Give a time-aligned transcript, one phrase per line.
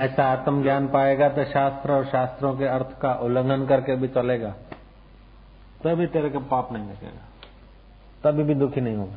[0.00, 4.50] ऐसा आत्मज्ञान पाएगा तो शास्त्र और शास्त्रों के अर्थ का उल्लंघन करके भी चलेगा।
[5.84, 7.24] तभी तेरे को पाप नहीं लगेगा।
[8.24, 9.16] तभी भी दुखी नहीं होगा।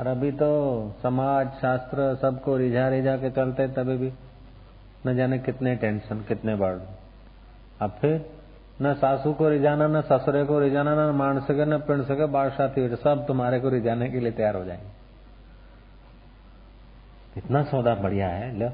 [0.00, 4.12] और अभी तो समाज, शास्त्र सबको रिझा रिझा के चलते तभी भी
[5.06, 6.76] न जाने कितने टेंशन, कितने बढ़
[7.80, 8.30] अब फिर
[8.82, 12.96] न सासू को रिझाना, न ससुरे को रिझाना, न मान सके न पिंड सके बादशाह
[12.96, 14.88] सब तुम्हारे को रिझाने के लिए तैयार हो जाएँगे।
[17.36, 18.70] इतना सौदा बढ़िया है, लो।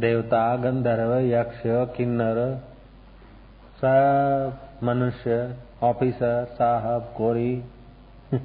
[0.00, 2.60] देवता, गंधर्व, यक्ष, किन्नर
[3.78, 7.64] सब मनुष्य, ऑफिसर, साहब, कोरी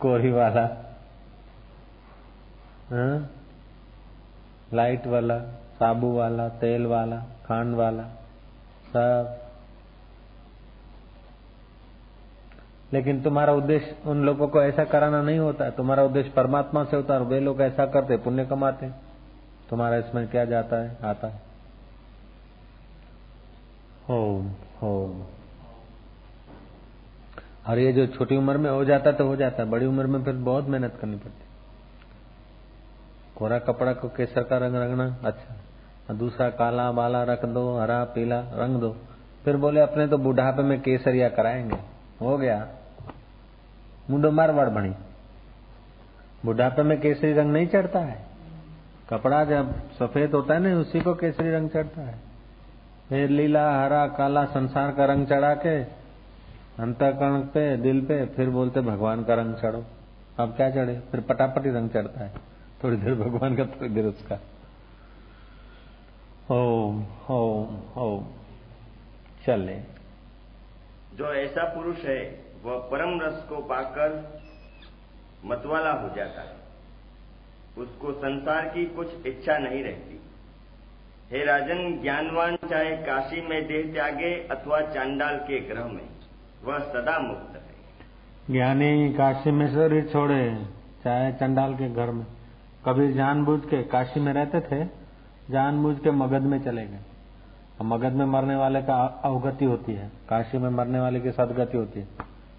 [0.00, 0.84] कोरी वाला
[2.90, 3.30] हाँ?
[4.74, 5.38] लाइट वाला,
[5.78, 8.02] साबु वाला, तेल वाला, खांड वाला,
[8.92, 9.40] सब।
[12.92, 17.14] लेकिन तुम्हारा उद्देश्य, उन लोगों को ऐसा कराना नहीं होता तुम्हारा उद्देश्य परमात्मा से होता
[17.14, 19.07] है वे लोग ऐसा करते, पुण्य कमाते। हैं
[19.70, 21.40] तुम्हारा इसमें क्या जाता है आता है।
[24.08, 24.48] Home
[24.82, 25.22] home.
[27.68, 30.24] और ये जो छोटी उम्र में हो जाता तो हो जाता है। बड़ी उम्र में
[30.24, 31.44] फिर बहुत मेहनत करनी पड़ती
[33.36, 38.40] कोरा कपड़ा को केसर का रंग रंगना अच्छा। दूसरा काला बाला रख दो हरा पीला
[38.40, 38.96] रंग दो।
[39.44, 41.76] फिर बोले अपने तो बुढ़ापे में केसरिया कराएँगे।
[42.20, 42.68] हो गया।
[44.10, 44.94] मुंडो मार मारवाड़ बनी।
[46.44, 48.27] बुढ़ापे में केसरी रंग नहीं चढ़ता है।
[49.10, 52.18] कपड़ा जब सफ़ेद होता है ना, उसी को केसरी रंग चढ़ता है।
[53.08, 55.82] फिर लीला, हरा, काला संसार का रंग चढ़ा के
[56.82, 59.84] अंतकरण पे, दिल पे, फिर बोलते, भगवान का रंग चढ़ो।
[60.38, 61.00] अब क्या चढ़े?
[61.00, 62.32] फिर पटापटी रंग चढ़ता है।
[62.84, 64.40] थोड़ी देर भगवान का, थोड़ी देर उसका।
[66.50, 68.24] ओम ओम ओम।
[69.46, 69.76] चले।
[71.16, 74.40] जो ऐसा पुरुष है, वह परम रस को पाकर
[75.44, 76.57] मतवाला हो जाता है।
[77.78, 80.20] उसको संसार की कुछ इच्छा नहीं रहती।
[81.32, 86.06] हे राजन, ज्ञानवान चाहे काशी में देह त्यागे अथवा चांडाल के ग्रह में,
[86.64, 87.62] वह सदा मुक्त है।
[88.50, 90.66] ज्ञानी काशी में शरीर छोड़े,
[91.04, 92.26] चाहे चंडाल के घर में।
[92.86, 94.84] कभी जानबूझ के काशी में रहते थे,
[95.50, 97.00] जानबूझ के मगध में चले गए।
[97.82, 102.00] मगध में मरने वाले का अवगति होती है, काशी में मरने वाले की सदगति होती
[102.00, 102.08] है।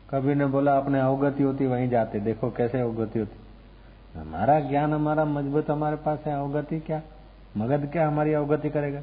[0.09, 3.37] कभी ने बोला, अपने अवगति होती वहीं जाते, देखो कैसे अवगति होती
[4.15, 7.01] हमारा ज्ञान, हमारा मज़बूत, हमारे पास है, अवगति क्या?
[7.57, 9.01] मगध क्या हमारी अवगति करेगा?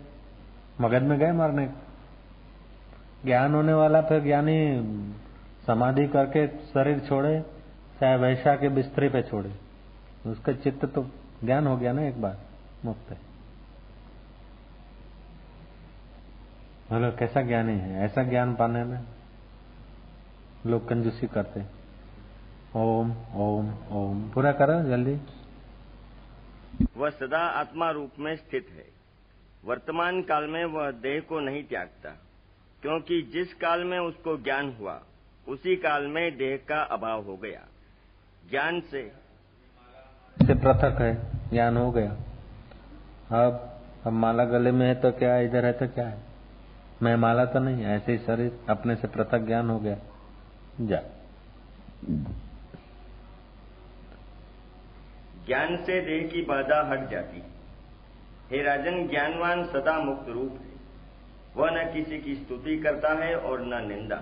[0.81, 1.67] मगध में गए मरने?
[3.25, 4.83] ज्ञान होने वाला फिर ज्ञानी
[5.67, 7.41] समाधि करके शरीर छोड़े,
[8.00, 9.55] चाहे वैशा के बिस्तरे पे छोड़े।
[10.31, 11.06] उसका चित्त तो
[11.44, 12.37] ज्ञान हो गया ना एक बार,
[12.84, 13.17] मुक्त है।
[16.91, 18.05] बोलो, कैसा ज्ञानी है?
[18.05, 19.00] ऐसा ज्ञान पाने में
[20.67, 21.75] लोग कंजूसी करते हैं।
[22.76, 25.19] ओम ओम ओम। पूरा करो जल्दी।
[26.97, 28.84] वह सदा आत्मा रूप में स्थित है।
[29.64, 32.10] वर्तमान काल में वह देह को नहीं त्यागता
[32.82, 35.03] क्योंकि जिस काल में उसको ज्ञान हुआ
[35.48, 37.62] उसी काल में देह का अभाव हो गया।
[38.50, 39.12] ज्ञान से
[40.47, 41.14] से पृथक है
[41.50, 42.10] ज्ञान हो गया।
[43.44, 46.19] अब अब माला गले में है तो क्या है इधर है तो क्या है?
[47.03, 49.97] मैं माला तो नहीं ऐसे ही शरीर अपने से पृथक ज्ञान हो गया।
[50.81, 51.03] जा।
[55.47, 57.43] ज्ञान से देह की बाधा हट जाती।
[58.51, 60.77] हे राजन, ज्ञानवान सदा मुक्त रूप है।
[61.57, 64.17] वह न किसी की स्तुति करता है और न निंदा,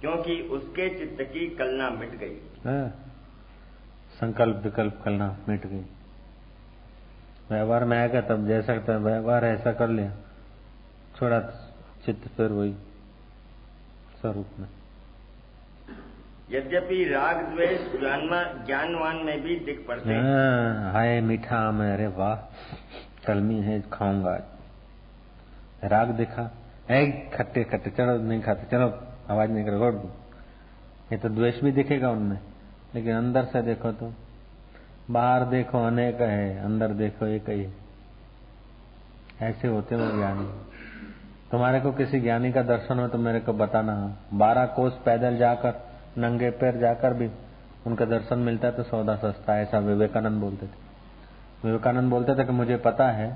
[0.00, 2.88] क्योंकि उसके चित्त की कलना मिट गई। हाँ।
[4.12, 5.84] संकल्प विकल्प कलना मिट गई।
[7.50, 10.16] व्यवहार में आएगा तब जैसा व्यवहार ऐसा कर लिया,
[11.16, 11.40] छोड़ा
[12.04, 12.72] चित्त फिर वही
[14.20, 14.68] स्वरूप में।
[16.52, 17.80] यद्यपि राग द्वेष
[18.66, 22.34] ज्ञानवान में भी दिख पड़ते हैं। हाँ, हाय मीठा आम अरे वाह
[23.26, 24.34] कलमी है खाऊँगा।
[25.84, 26.50] राग दिखा
[26.90, 28.88] है खट्टे खट्टे चलो नहीं खाते चलो
[29.30, 30.10] आवाज़ नहीं कर दो।
[31.12, 32.38] ये तो द्वेष भी दिखेगा उनमें
[32.94, 34.12] लेकिन अंदर से देखो तो
[35.10, 37.66] बाहर देखो अनेक है अंदर देखो एक ही
[39.42, 40.46] ऐसे होते हो ज्ञानी।
[41.50, 43.94] तुम्हारे को किसी ज्ञानी का दर्शन हो तो मेरे को बताना।
[44.34, 45.80] बारह कोस पैदल जाकर
[46.18, 47.30] नंगे पैर जाकर भी
[47.86, 50.80] उनका दर्शन मिलता है तो सौदा सस्ता है, ऐसा विवेकानंद बोलते थे।
[51.64, 53.30] विवेकानंद बोलते थे कि मुझे पता है,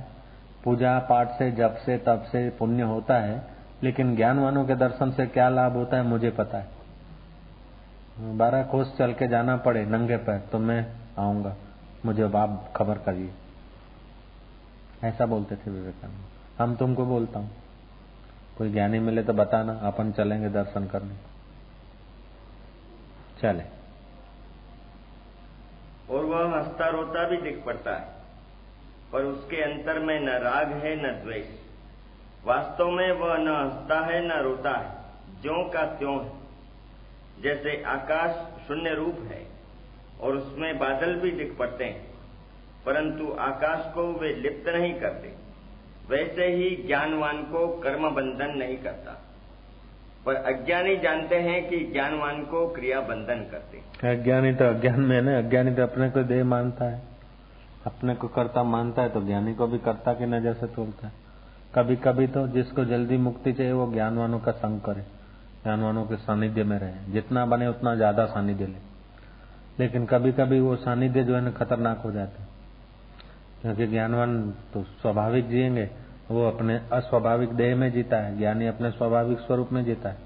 [0.64, 3.42] पूजा पाठ से, जप से, तप से पुण्य होता है,
[3.82, 6.74] लेकिन ज्ञानवानों के दर्शन से क्या लाभ होता है, मुझे पता है।
[8.36, 10.86] बारह कोस चल के जाना पड़े नंगे पैर तो मैं
[11.18, 11.54] आऊँगा,
[12.04, 13.30] मुझे आप खबर करिए।
[15.04, 17.50] ऐसा बोलते थे विवेकानंद। हम तुमको बोलता हूँ,
[18.58, 21.14] कोई ज्ञानी मिले तो बताना, अपन चलेंगे दर्शन करने।
[23.42, 23.62] चले।
[26.10, 28.08] और वह हंसता रोता भी दिख पड़ता है,
[29.12, 31.46] पर उसके अंतर में न राग है, न द्वेष।
[32.44, 34.96] वास्तव में वह न हंसता है, न रोता है,
[35.42, 36.32] ज्यो का त्यों है।
[37.42, 39.46] जैसे आकाश शून्य रूप है,
[40.20, 42.14] और उसमें बादल भी दिख पड़ते हैं,
[42.86, 45.34] परंतु आकाश को वे लिप्त नहीं करते,
[46.08, 49.25] वैसे ही ज्ञानवान को कर्म बंधन नहीं करता।
[50.26, 53.78] पर अज्ञानी जानते हैं कि ज्ञानवान को क्रिया बंधन करते
[54.12, 57.02] अज्ञानी तो अज्ञान में ना, अज्ञानी तो अपने को देह मानता है।
[57.86, 61.12] अपने को कर्ता मानता है तो ज्ञानी को भी कर्ता की नज़र से तोड़ता है।
[61.74, 65.02] कभी कभी तो जिसको जल्दी मुक्ति चाहिए, वो ज्ञानवानों का संग करे।
[65.62, 68.84] ज्ञानवानों के सानिध्य में रहे। जितना बने उतना ज़्यादा सानिध्य ले।
[69.78, 72.44] लेकिन कभी कभी वो सानिध्य जो है ना खतरनाक हो जाता
[73.62, 79.38] क्योंकि ज्ञानवान तो स्वाभाविक जिएँगे वो अपने अस्वाभाविक देह में जीता है, ज्ञानी अपने स्वाभाविक
[79.38, 80.18] स्वरूप में जीता है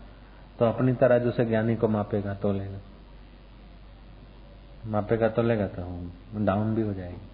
[0.59, 2.79] तो अपनी तरह जो से ज्ञानी को मापेगा तो लेगा।
[4.87, 6.11] मापेगा तो लेगा तो
[6.45, 7.31] डाउन भी हो जाएगी।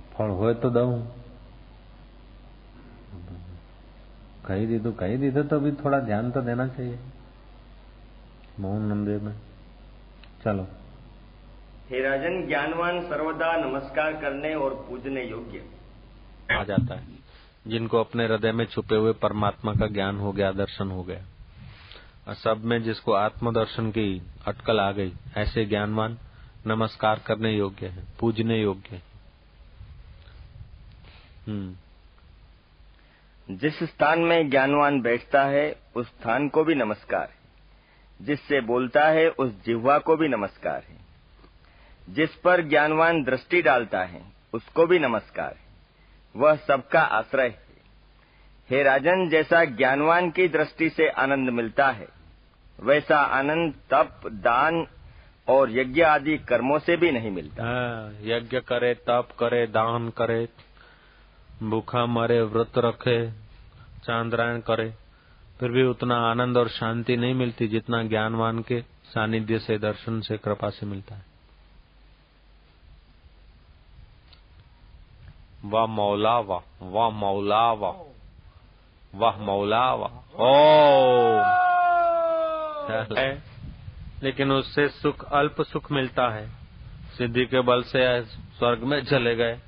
[0.00, 1.02] फल हो तो दऊ।
[4.46, 6.98] कही दी तो कही दी तो भी थोड़ा ध्यान तो देना चाहिए।
[8.60, 9.34] मोहन मंदिर में।
[10.44, 10.66] चलो।
[11.90, 15.66] हे राजन ज्ञानवान सर्वदा नमस्कार करने और पूजने योग्य।
[16.54, 17.06] आ जाता है।
[17.66, 21.24] जिनको अपने हृदय में छुपे हुए परमात्मा का ज्ञान हो गया दर्शन हो गया।
[22.28, 26.18] और सब में जिसको आत्मदर्शन की अटकल आ गई ऐसे ज्ञानवान
[26.66, 29.02] नमस्कार करने योग्य है पूजने योग्य है।
[31.48, 31.76] हम्म।
[33.56, 37.36] जिस स्थान में ज्ञानवान बैठता है उस स्थान को भी नमस्कार है।
[38.26, 41.05] जिससे बोलता है उस जिह्वा को भी नमस्कार है।
[42.08, 44.22] जिस पर ज्ञानवान दृष्टि डालता है
[44.54, 45.64] उसको भी नमस्कार है।
[46.36, 47.64] वह सबका आश्रय है।
[48.70, 52.08] हे राजन जैसा ज्ञानवान की दृष्टि से आनंद मिलता है
[52.80, 54.86] वैसा आनंद तप दान
[55.48, 60.48] और यज्ञ आदि कर्मों से भी नहीं मिलता। हाँ, यज्ञ करे तप करे दान करे
[61.62, 63.30] भूखा मरे व्रत रखे
[64.04, 64.92] चांद्रायण करे
[65.60, 70.36] फिर भी उतना आनंद और शांति नहीं मिलती जितना ज्ञानवान के सानिध्य से दर्शन से
[70.36, 71.35] कृपा से मिलता है।
[75.66, 77.92] वाह मौला वाह वाह मौला वाह
[79.14, 80.66] वाह मौला वाह ओ
[84.22, 86.48] लेकिन उससे सुख अल्प सुख मिलता है।
[87.18, 89.58] सिद्धि के बल से स्वर्ग में चले गए।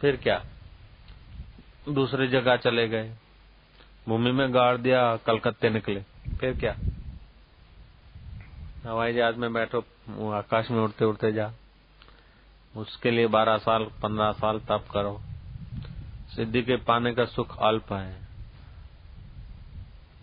[0.00, 0.42] फिर क्या?
[1.88, 3.14] दूसरी जगह चले गए।
[4.08, 6.00] भूमि में गाड़ दिया कलकत्ते निकले।
[6.40, 6.76] फिर क्या?
[8.86, 9.78] हवाई जहाज़ में बैठो
[10.32, 11.52] आकाश में उड़ते उड़ते जा।
[12.76, 15.20] उसके लिए बारह साल पंद्रह साल तप करो।
[16.36, 18.22] सिद्धि के पाने का सुख अल्प है।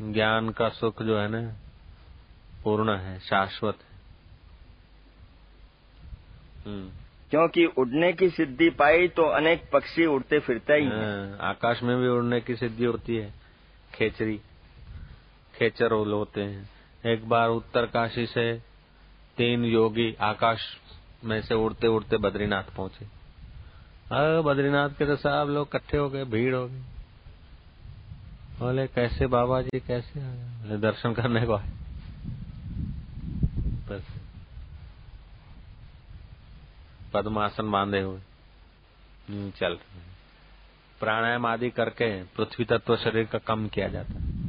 [0.01, 1.53] ज्ञान का सुख जो है ना
[2.63, 3.89] पूर्ण है शाश्वत है।
[6.65, 6.89] हम्म।
[7.29, 12.07] क्योंकि उड़ने की सिद्धि पाई तो अनेक पक्षी उड़ते फिरते ही हैं। आकाश में भी
[12.07, 13.33] उड़ने की सिद्धि होती है।
[13.93, 14.41] खेचरी
[15.55, 16.69] खेचर होते हैं।
[17.05, 18.59] एक बार उत्तर काशी से
[19.37, 20.77] तीन योगी आकाश
[21.23, 23.05] में से उड़ते उड़ते बद्रीनाथ पहुँचे।
[24.11, 26.79] अरे बद्रीनाथ के तो साहब लोग इकट्ठे हो गए, भीड़ हो गई।
[28.59, 30.19] बोले, कैसे बाबा जी कैसे?
[30.19, 31.69] बोले, दर्शन करने को आए।
[33.89, 34.03] बस।
[37.13, 38.21] पद्मासन बांधे हुए।
[39.51, 39.77] चल
[40.99, 44.39] प्राणायाम आदि करके पृथ्वी तत्व शरीर का कम किया जाता है।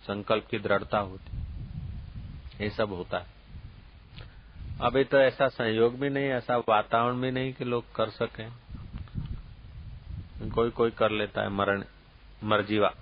[0.00, 1.29] संकल्प की दृढ़ता होती
[2.60, 3.26] ये सब होता है।
[4.80, 8.44] अभी तो ऐसा संयोग भी नहीं, ऐसा वातावरण भी नहीं कि लोग कर सके।
[10.50, 11.84] कोई कोई कर लेता है मरण,
[12.44, 12.94] मरजीवा।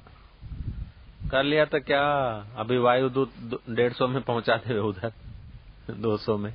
[1.30, 2.02] कर लिया तो क्या?
[2.56, 3.32] अभी वायुदूत
[3.70, 5.12] डेढ़ सौ में पहुंचाते हुए उधर,
[5.90, 6.54] दो सौ में।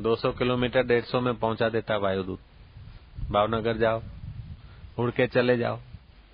[0.00, 2.40] दो सौ किलोमीटर डेढ़ सौ में पहुँचा देता है वायुदूत
[3.30, 4.02] भावनगर जाओ,
[4.98, 5.78] उड़ के चले जाओ।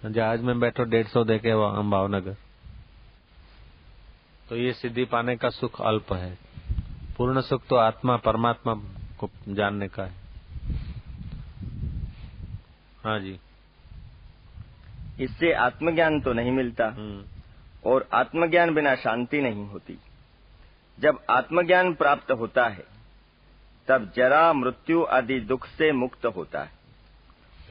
[0.05, 1.55] जहाज़ में बैठो, डेढ़ सौ देखे
[1.91, 2.37] भावनगर।
[4.49, 6.39] तो ये सिद्धि पाने का सुख अल्प है।
[7.17, 8.75] पूर्ण सुख तो आत्मा परमात्मा
[9.19, 10.15] को जानने का है।
[13.05, 13.39] हाँ जी।
[15.21, 17.25] इससे आत्मज्ञान तो नहीं मिलता हम्म।
[17.91, 19.99] और आत्मज्ञान बिना शांति नहीं होती।
[20.99, 22.85] जब आत्मज्ञान प्राप्त होता है
[23.89, 26.71] तब जरा मृत्यु आदि दुख से मुक्त होता है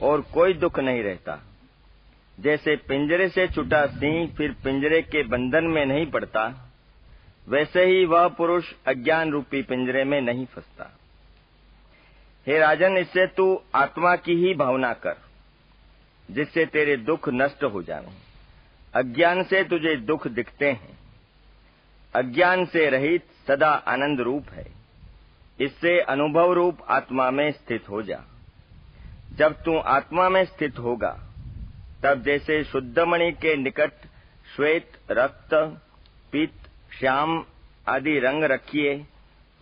[0.02, 1.42] और कोई दुख नहीं रहता।
[2.40, 6.65] जैसे पिंजरे से छुटा सिंह फिर पिंजरे के बंधन में नहीं पड़ता
[7.48, 10.98] वैसे ही वह पुरुष अज्ञान रूपी पिंजरे में नहीं फंसता।
[12.46, 15.16] हे राजन, इससे तू आत्मा की ही भावना कर,
[16.30, 18.06] जिससे तेरे दुख नष्ट हो जाए।
[18.94, 20.98] अज्ञान से तुझे दुख दिखते हैं।
[22.14, 24.72] अज्ञान से रहित सदा आनंद रूप है।
[25.60, 28.24] इससे अनुभव रूप आत्मा में स्थित हो जा।
[29.34, 31.22] जब तू आत्मा में स्थित होगा,
[32.02, 33.92] तब जैसे शुद्ध मणि के निकट
[34.56, 35.54] श्वेत रक्त
[36.32, 36.52] पीत
[37.00, 37.44] श्याम
[37.88, 39.06] आदि रंग रखिए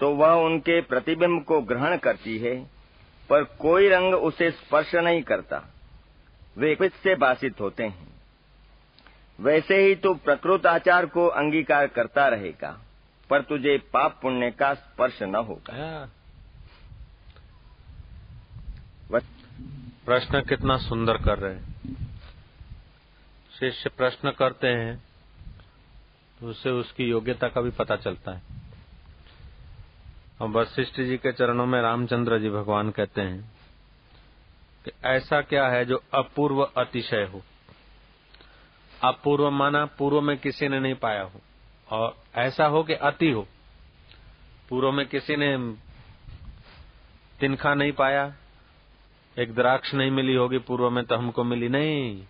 [0.00, 2.66] तो वह उनके प्रतिबिंब को ग्रहण करती है
[3.30, 5.62] पर कोई रंग उसे स्पर्श नहीं करता।
[6.58, 8.08] वे पित से बासित होते हैं।
[9.40, 12.80] वैसे ही तू प्रकृत आचार को अंगीकार करता रहेगा
[13.30, 16.12] पर तुझे पाप पुण्य का स्पर्श न होगा। हाँ।
[20.06, 22.06] प्रश्न कितना सुंदर कर रहे हैं।
[23.60, 25.13] शिष्य प्रश्न करते हैं
[26.44, 28.42] उससे उसकी योग्यता का भी पता चलता है।
[30.40, 33.52] और वशिष्ठ जी के चरणों में रामचंद्र जी भगवान कहते हैं
[34.84, 37.42] कि ऐसा क्या है जो अपूर्व अतिशय हो?
[39.04, 41.40] अपूर्व माना पूर्व में किसी ने नहीं पाया हो।
[41.90, 43.46] और ऐसा हो कि अति हो।
[44.68, 45.58] पूर्व में किसी ने
[47.40, 48.34] तिनखा नहीं पाया,
[49.38, 52.24] एक द्राक्ष नहीं मिली होगी पूर्व में तो हमको मिली नहीं।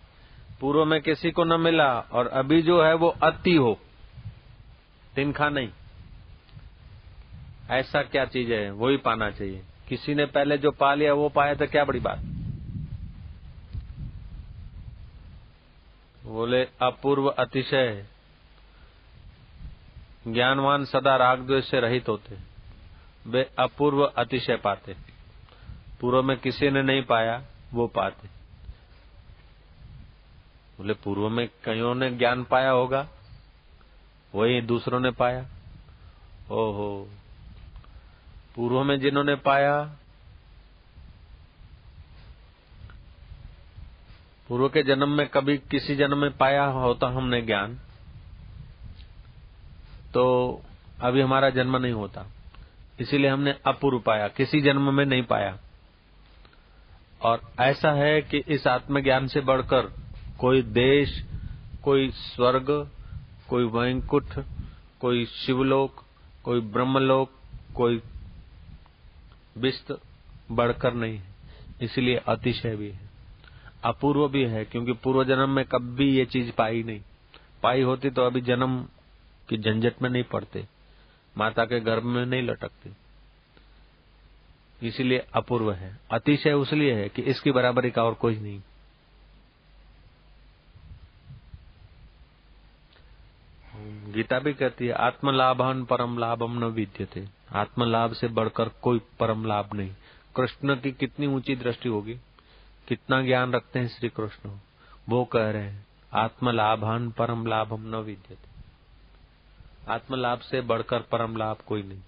[0.61, 3.79] पूर्व में किसी को न मिला और अभी जो है वो अति हो।
[5.15, 5.69] तिनखा नहीं।
[7.69, 8.71] ऐसा क्या चीज़ है?
[8.71, 11.99] वो ही पाना चाहिए। किसी ने पहले जो पा लिया, वो पाया तो क्या बड़ी
[11.99, 12.19] बात?
[16.25, 18.05] बोले, अपूर्व अतिशय
[20.27, 22.37] ज्ञानवान सदा राग द्वेष से रहित होते।
[23.27, 24.95] वे अपूर्व अतिशय पाते।
[26.01, 27.43] पूर्व में किसी ने नहीं पाया,
[27.73, 28.27] वो पाते।
[30.77, 33.09] बोले, पूर्व में कईयों ने ज्ञान पाया होगा?
[34.35, 35.41] वही दूसरों ने पाया।
[36.51, 37.09] ओहो।
[38.55, 39.95] पूर्व में जिन्होंने पाया,
[44.49, 47.79] पूर्व के जन्म में कभी किसी जन्म में पाया होता हमने ज्ञान
[50.13, 50.23] तो
[51.01, 52.25] अभी हमारा जन्म नहीं होता।
[52.99, 55.57] इसीलिए हमने अपूर्व पाया, किसी जन्म में नहीं पाया।
[57.21, 59.81] और ऐसा है कि इस आत्मज्ञान से बढ़कर
[60.39, 61.25] कोई देश,
[61.83, 62.91] कोई स्वर्ग
[63.49, 64.25] कोई वैंकुट
[65.01, 66.03] कोई शिवलोक,
[66.43, 67.31] कोई ब्रह्मलोक,
[67.75, 68.01] कोई
[69.57, 70.01] विस्त
[70.51, 71.35] बढ़कर नहीं है।
[71.81, 73.09] इसलिए अतिशय भी है।
[73.83, 77.01] अपूर्व भी है, क्योंकि पूर्व जन्म में कभी ये चीज़ पाई नहीं।
[77.63, 78.85] पाई होती तो अभी जन्म
[79.49, 80.67] की झंझट में नहीं पड़ते,
[81.37, 83.05] माता के गर्भ में नहीं लटकते।
[84.87, 88.61] इसीलिए अपूर्व है। अतिशय उसलिए है कि इसकी बराबरी का और कोई नहीं।
[94.15, 99.69] गीता भी कहती है, आत्मलाभन परम लाभम न विद्यते। आत्मलाभ से बढ़कर कोई परम लाभ
[99.73, 99.91] नहीं।
[100.35, 102.13] कृष्ण की कितनी ऊँची दृष्टि होगी?
[102.87, 104.51] कितना ज्ञान रखते हैं श्री कृष्ण?
[105.09, 108.55] वो कह रहे हैं आत्म आत्मलाभन परम लाभम न विद्यते।
[109.91, 112.01] आत्मलाभ से बढ़कर परम लाभ कोई नहीं।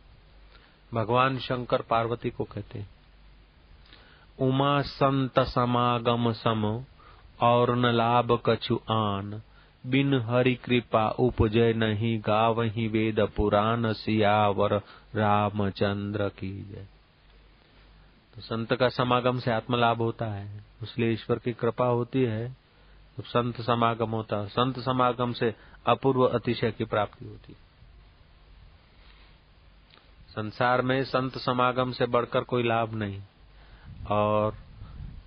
[0.93, 2.89] भगवान शंकर पार्वती को कहते हैं,
[4.39, 6.83] उमा संत समागम सम,
[7.41, 9.41] और न लाभ कछु आन।
[9.83, 14.73] बिन हरि कृपा उपजय नहीं, गावही वेद पुराण सियावर,
[15.15, 16.87] रामचंद्र की जय।
[18.35, 22.49] तो संत का समागम से आत्मलाभ होता है इसलिए ईश्वर की कृपा होती है।
[23.17, 25.53] तो संत समागम होता है, संत समागम से
[25.87, 27.65] अपूर्व अतिशय की प्राप्ति होती है।
[30.29, 33.21] संसार में संत समागम से बढ़कर कोई लाभ नहीं,
[34.09, 34.55] और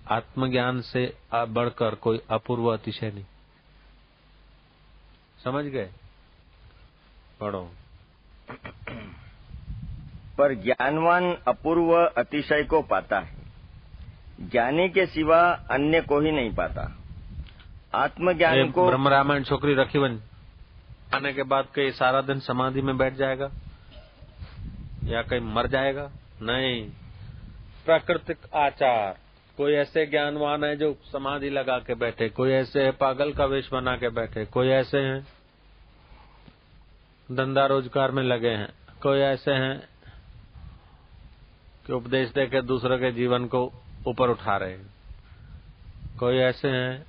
[0.08, 3.24] आत्मज्ञान से बढ़कर कोई अपूर्व अतिशय नहीं।
[5.44, 5.90] समझ गए?
[7.40, 7.70] पढ़ो।
[10.38, 13.36] पर ज्ञानवान अपूर्व अतिशय को पाता है।
[14.40, 16.98] ज्ञानी के सिवा अन्य को ही नहीं पाता।
[17.94, 20.20] आत्मज्ञान को ब्रह्म रामायण छोकरी रखी बन।
[21.14, 23.50] आने के बाद कहीं सारा दिन समाधि में बैठ जाएगा।
[25.04, 26.10] या कहीं मर जाएगा।
[26.42, 26.90] नहीं।
[27.86, 29.18] प्राकृतिक आचार।
[29.60, 33.68] कोई ऐसे ज्ञानवान है जो समाधि लगा के बैठे, कोई ऐसे है पागल का वेश
[33.72, 35.20] बना के बैठे, कोई ऐसे हैं
[37.28, 38.68] धंधा रोज़गार में लगे हैं,
[39.02, 39.88] कोई ऐसे हैं
[41.86, 43.60] कि उपदेश दे के दूसरों के जीवन को
[44.06, 44.86] ऊपर उठा रहे हैं,
[46.18, 47.06] कोई ऐसे हैं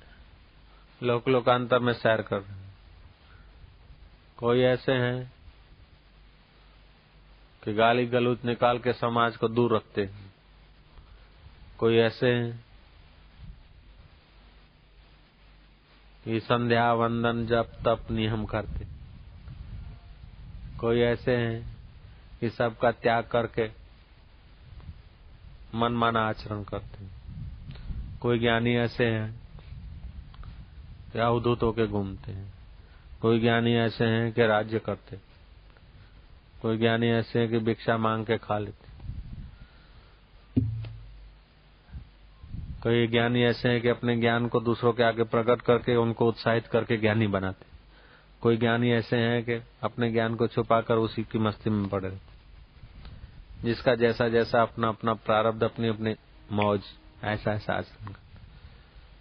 [1.02, 2.60] लोक लोकांतर में सैर कर रहे
[4.38, 5.32] कोई ऐसे हैं
[7.62, 10.31] कि गाली गलूच निकाल के समाज को दूर रखते हैं।
[11.82, 12.64] कोई ऐसे हैं?
[16.24, 18.86] कि संध्या वंदन जप तप नियम करते।
[20.78, 21.76] कोई ऐसे हैं
[22.40, 23.70] कि सबका त्याग करके
[25.74, 27.10] मन माना आचरण करते हैं।
[28.18, 29.40] कोई ज्ञानी ऐसे हैं
[31.12, 32.54] कि अवधूत होके घूमते हैं।
[33.22, 35.16] कोई ज्ञानी ऐसे हैं कि राज्य करते
[36.62, 38.91] कोई ज्ञानी ऐसे हैं कि भिक्षा मांग के खा लेते
[42.82, 46.66] कई ज्ञानी ऐसे हैं कि अपने ज्ञान को दूसरों के आगे प्रकट करके उनको उत्साहित
[46.66, 47.66] करके ज्ञानी बनाते
[48.40, 52.18] कोई ज्ञानी ऐसे हैं कि अपने ज्ञान को छुपाकर उसी की मस्ती में पड़े
[53.64, 56.14] जिसका जैसा जैसा अपना अपना प्रारब्ध अपनी अपनी
[56.52, 56.80] मौज
[57.24, 58.12] ऐसा ऐसा आचरण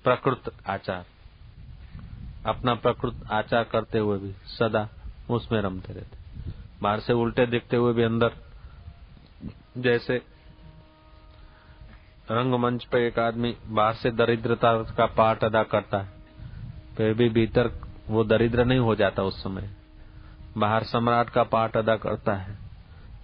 [0.04, 1.06] प्रकृत आचार।
[2.46, 4.90] अपना प्रकृत आचार करते हुए भी सदा
[5.30, 6.18] उसमें रमते रहते
[6.82, 8.32] बाहर से उल्टे दिखते हुए भी अंदर
[9.78, 10.22] जैसे
[12.28, 16.10] रंगमंच पे एक आदमी बाहर से दरिद्रता का पाठ अदा करता है।
[16.98, 17.72] फिर भी भीतर
[18.08, 19.70] वो दरिद्र नहीं हो जाता उस समय।
[20.58, 22.58] बाहर सम्राट का पाठ अदा करता है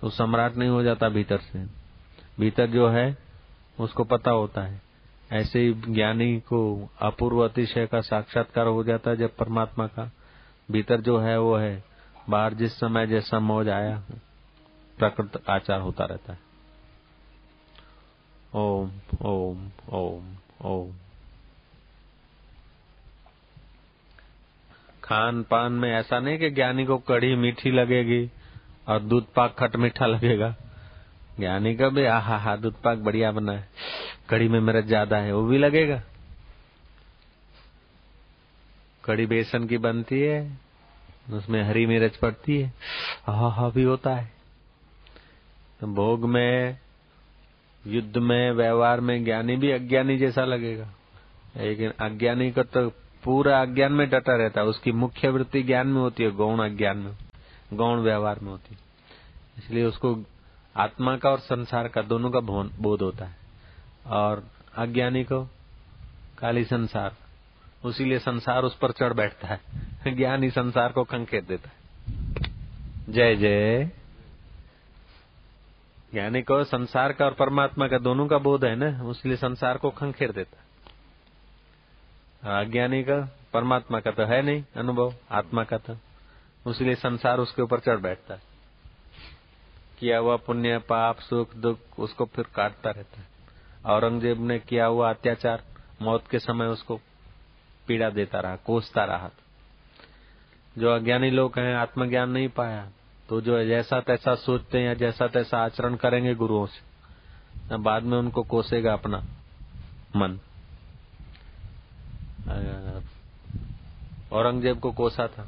[0.01, 1.63] तो सम्राट नहीं हो जाता भीतर से।
[2.39, 3.18] भीतर जो है,
[3.80, 4.82] उसको पता होता है।
[5.32, 10.12] ऐसे ही ज्ञानी को अपूर्व अतिशय का साक्षात्कार हो जाता है जब परमात्मा का।
[10.72, 11.84] भीतर जो है, वो है,
[12.30, 14.04] बाहर जिस समय जैसा मौज आया,
[14.98, 16.47] प्रकृत आचार होता रहता है।
[18.56, 20.94] ओम ओम ओम ओम
[25.04, 28.32] खान पान में ऐसा नहीं कि ज्ञानी को कढ़ी मीठी लगेगी
[28.88, 30.56] और दूध पाक खट मीठा लगेगा।
[31.39, 33.70] ज्ञानी का भी, आहा, हा, दूध पाक बढ़िया बना है।
[34.30, 36.01] कढ़ी में मिर्च ज़्यादा है, वो भी लगेगा।
[39.06, 40.58] कढ़ी बेसन की बनती है,
[41.32, 42.74] उसमें हरी मिर्च पड़ती है।
[43.27, 44.32] हा हा, भी होता है।
[45.80, 46.80] तो भोग में
[47.88, 50.89] युद्ध में, व्यवहार में ज्ञानी भी अज्ञानी जैसा लगेगा।
[51.58, 52.89] लेकिन अज्ञानी का तो
[53.24, 56.98] पूरा अज्ञान में डटा रहता है। उसकी मुख्य वृत्ति ज्ञान में होती है, गौण अज्ञान
[56.98, 57.12] में।
[57.74, 58.79] गौण व्यवहार में होती है।
[59.58, 60.24] इसलिए उसको
[60.77, 62.39] आत्मा का और संसार का दोनों का
[62.79, 63.36] बोध होता है।
[64.06, 65.44] और अज्ञानी को
[66.38, 67.15] काली संसार।
[67.86, 69.62] उसीलिए संसार उस पर चढ़ बैठता है।
[70.15, 71.77] ज्ञानी संसार को कंकेत देता है।
[73.10, 73.89] जय जय।
[76.17, 79.03] ज्ञानी को संसार का और परमात्मा का दोनों का बोध है ना?
[79.03, 80.63] उसलिए संसार को खंखेर देता
[82.59, 85.98] अज्ञानी का, परमात्मा का तो है नहीं अनुभव, आत्मा का तो।
[86.65, 88.42] उसलिए संसार उसके ऊपर चढ़ बैठता है।
[90.00, 93.27] किया हुआ पुण्य, पाप, सुख, दुख, उसको फिर काटता रहता है।
[93.85, 95.63] औरंगज़ेब ने किया हुआ अत्याचार,
[96.01, 97.00] मौत के समय उसको
[97.87, 99.29] पीड़ा देता रहा, कोसता रहा।
[100.77, 102.89] जो अज्ञानी लोग हैं, आत्मज्ञान नहीं पाया।
[103.29, 108.18] तो जो जैसा तैसा सोचते हैं या जैसा तैसा आचरण करेंगे गुरुओं से बाद में
[108.18, 109.18] उनको कोसेगा अपना
[110.16, 110.40] मन।
[114.31, 115.48] औरंगज़ेब को कोसा था।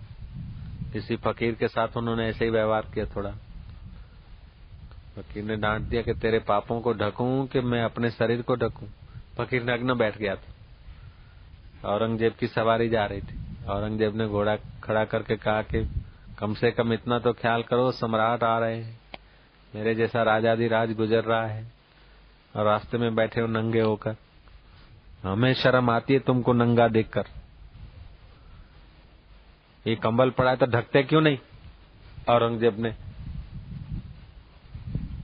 [0.93, 3.31] किसी फकीर के साथ उन्होंने ऐसे ही व्यवहार किया थोड़ा।
[5.15, 8.87] फकीर ने डांट दिया कि तेरे पापों को ढकूं कि मैं अपने शरीर को ढकूं।
[9.37, 10.53] फकीर नग्न बैठ गया था।
[11.89, 15.98] औरंगज़ेब की सवारी जा रही थी। औरंगज़ेब ने घोड़ा खड़ा करके कहा कि
[16.39, 18.97] कम से कम इतना तो ख्याल करो, सम्राट आ रहे हैं।
[19.73, 21.65] मेरे जैसा राजाधि राज गुजर रहा है
[22.55, 24.15] और रास्ते में बैठे हो नंगे होकर।
[25.23, 27.25] हमें शर्म आती है तुमको नंगा देखकर।
[29.85, 31.37] ये कंबल पड़ा है तो ढकते क्यों नहीं?
[32.29, 32.91] औरंगज़ेब ने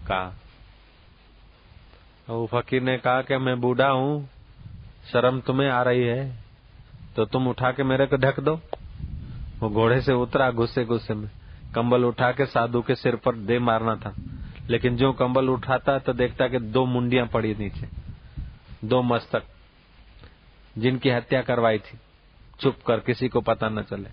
[0.08, 0.34] कहा।
[2.28, 4.28] वो फकीर ने कहा कि मैं बूढ़ा हूँ,
[5.12, 6.24] शर्म तुम्हें आ रही है
[7.16, 8.60] तो तुम उठा के मेरे को ढक दो।
[9.60, 11.30] वो घोड़े से उतरा गुस्से गुस्से में।
[11.76, 14.14] कंबल उठा के साधु के सिर पर दे मारना था।
[14.70, 17.90] लेकिन जो कंबल उठाता तो देखता कि दो मुंडियाँ पड़ी नीचे,
[18.88, 19.44] दो मस्तक,
[20.78, 21.98] जिनकी हत्या करवाई थी।
[22.60, 24.10] चुप कर, किसी को पता न चले।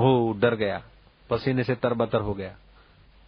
[0.00, 0.82] हो डर गया,
[1.30, 2.56] पसीने से तरबतर हो गया,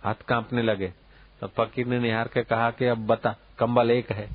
[0.05, 0.93] हाथ कांपने लगे।
[1.40, 4.29] तो फकीर ने निहार के कहा कि अब बता, कंबल एक है।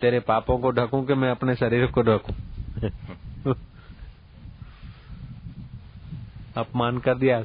[0.00, 2.34] तेरे पापों को ढकूं कि मैं अपने शरीर को ढकूं?
[6.56, 7.38] अपमान कर दिया।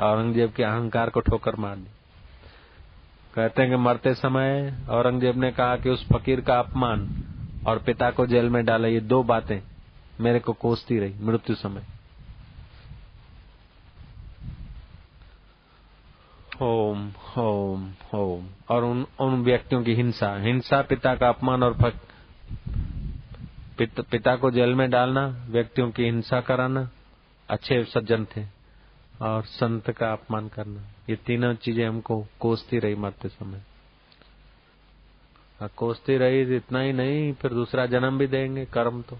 [0.00, 1.90] औरंगज़ेब के अहंकार को ठोकर मार दी।
[3.34, 7.08] कहते हैं कि मरते समय औरंगज़ेब ने कहा कि उस फकीर का अपमान
[7.66, 9.60] और पिता को जेल में डाला ये दो बातें
[10.20, 11.82] मेरे को कोसती रही मृत्यु समय।
[16.62, 22.00] ओम ओम ओम और उन उन व्यक्तियों की हिंसा हिंसा पिता का अपमान और फक,
[23.78, 26.88] पित, पिता को जेल में डालना व्यक्तियों की हिंसा कराना।
[27.50, 28.44] अच्छे सज्जन थे
[29.22, 33.62] और संत का अपमान करना। ये तीनों चीज़ें हमको कोसती रही मरते समय।
[35.76, 39.18] कोसती रही इतना ही नहीं, फिर दूसरा जन्म भी देंगे, कर्म तो।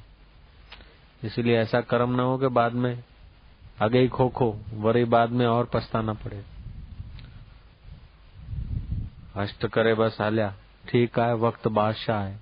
[1.24, 3.02] इसलिए ऐसा कर्म न हो कि बाद में
[3.82, 6.42] आगे ही खो खो, वरी बाद में और पछताना पड़े।
[9.36, 10.54] अष्ट करे बस हालिया
[10.88, 12.38] ठीक है वक्त बादशाह है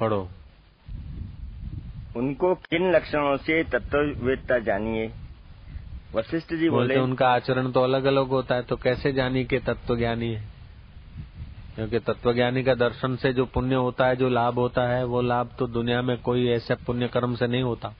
[0.00, 0.28] पढ़ो।
[2.16, 5.10] उनको किन लक्षणों से तत्ववेदता जानिए?
[6.14, 9.96] वशिष्ठ जी बोले उनका आचरण तो अलग अलग होता है तो कैसे जानी के तत्व
[9.96, 10.48] ज्ञानी है?
[11.74, 15.22] क्योंकि तत्व ज्ञानी का दर्शन से जो पुण्य होता है जो लाभ होता है वो
[15.22, 17.94] लाभ तो दुनिया में कोई ऐसे पुण्य कर्म से नहीं होता।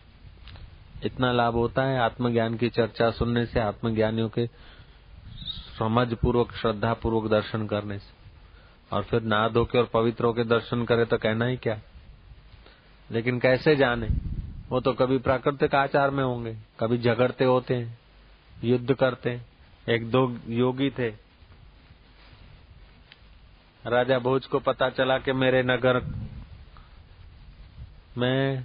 [1.05, 4.47] इतना लाभ होता है आत्मज्ञान की चर्चा सुनने से आत्मज्ञानियों के
[5.79, 8.11] समझ पूर्वक श्रद्धा पूर्वक दर्शन करने से।
[8.93, 11.81] और फिर नहा धो के और पवित्रों के दर्शन करे तो कहना ही क्या?
[13.11, 14.09] लेकिन कैसे जाने?
[14.69, 17.99] वो तो कभी प्राकृतिक आचार में होंगे, कभी झगड़ते होते हैं,
[18.65, 19.47] युद्ध करते हैं।
[19.89, 21.09] एक दो योगी थे।
[23.87, 26.01] राजा भोज को पता चला कि मेरे नगर
[28.19, 28.65] में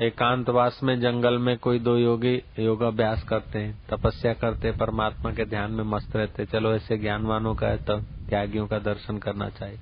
[0.00, 5.44] एकांतवास में, जंगल में कोई दो योगी योगाभ्यास करते हैं, तपस्या करते हैं, परमात्मा के
[5.44, 9.78] ध्यान में मस्त रहते चलो, ऐसे ज्ञानवानों का है तो त्यागियों का दर्शन करना चाहिए।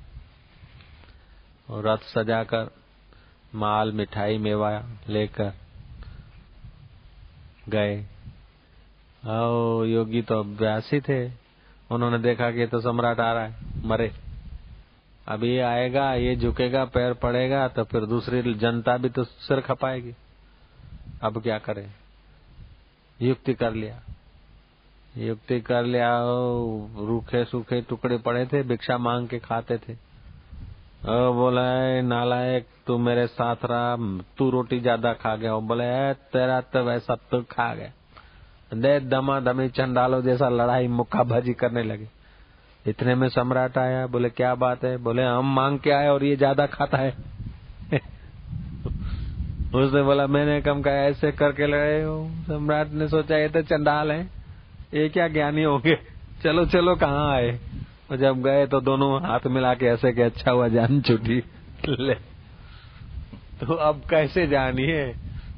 [1.70, 2.70] और रथ सजाकर
[3.54, 5.52] माल, मिठाई, मेवा लेकर
[7.68, 8.04] गए।
[9.26, 11.26] ओ योगी तो अभ्यासी थे।
[11.90, 14.10] उन्होंने देखा कि तो सम्राट आ रहा है, मरे।
[15.28, 20.14] अब ये आएगा, ये झुकेगा, पैर पड़ेगा तो फिर दूसरी जनता भी तो सिर खपाएगी।
[21.22, 21.90] अब क्या करें?
[23.20, 24.00] युक्ति कर लिया।
[25.16, 26.20] युक्ति कर लिया
[27.06, 30.13] रूखे सूखे टुकड़े पड़े थे, भिक्षा मांग के खाते थे।
[31.08, 33.96] बोला नालायक, तू मेरे साथ रहा,
[34.38, 37.92] तू रोटी ज़्यादा खा गया बोले तेरा तो वैसा तू खा गया।
[38.74, 42.08] दे दमा दमी चंडालो जैसा लड़ाई मुक्काबाजी करने लगे।
[42.86, 44.96] इतने में सम्राट आया, बोले, क्या बात है?
[44.96, 47.10] बोले, हम मांग के आए और ये ज़्यादा खाता है।
[49.74, 52.30] उसने बोला, मैंने कम कहा, ऐसे करके लड़े हो?
[52.30, 54.30] सम्राट ने सोचा, ये तो चंडाल है,
[54.94, 55.98] ये क्या ज्ञानी होंगे?
[56.42, 57.58] चलो चलो, कहाँ आए?
[58.10, 61.42] और जब गए तो दोनों हाथ मिला के ऐसे के अच्छा हुआ जान छुटी
[61.88, 62.14] ले।
[63.60, 65.14] तो अब कैसे जानिए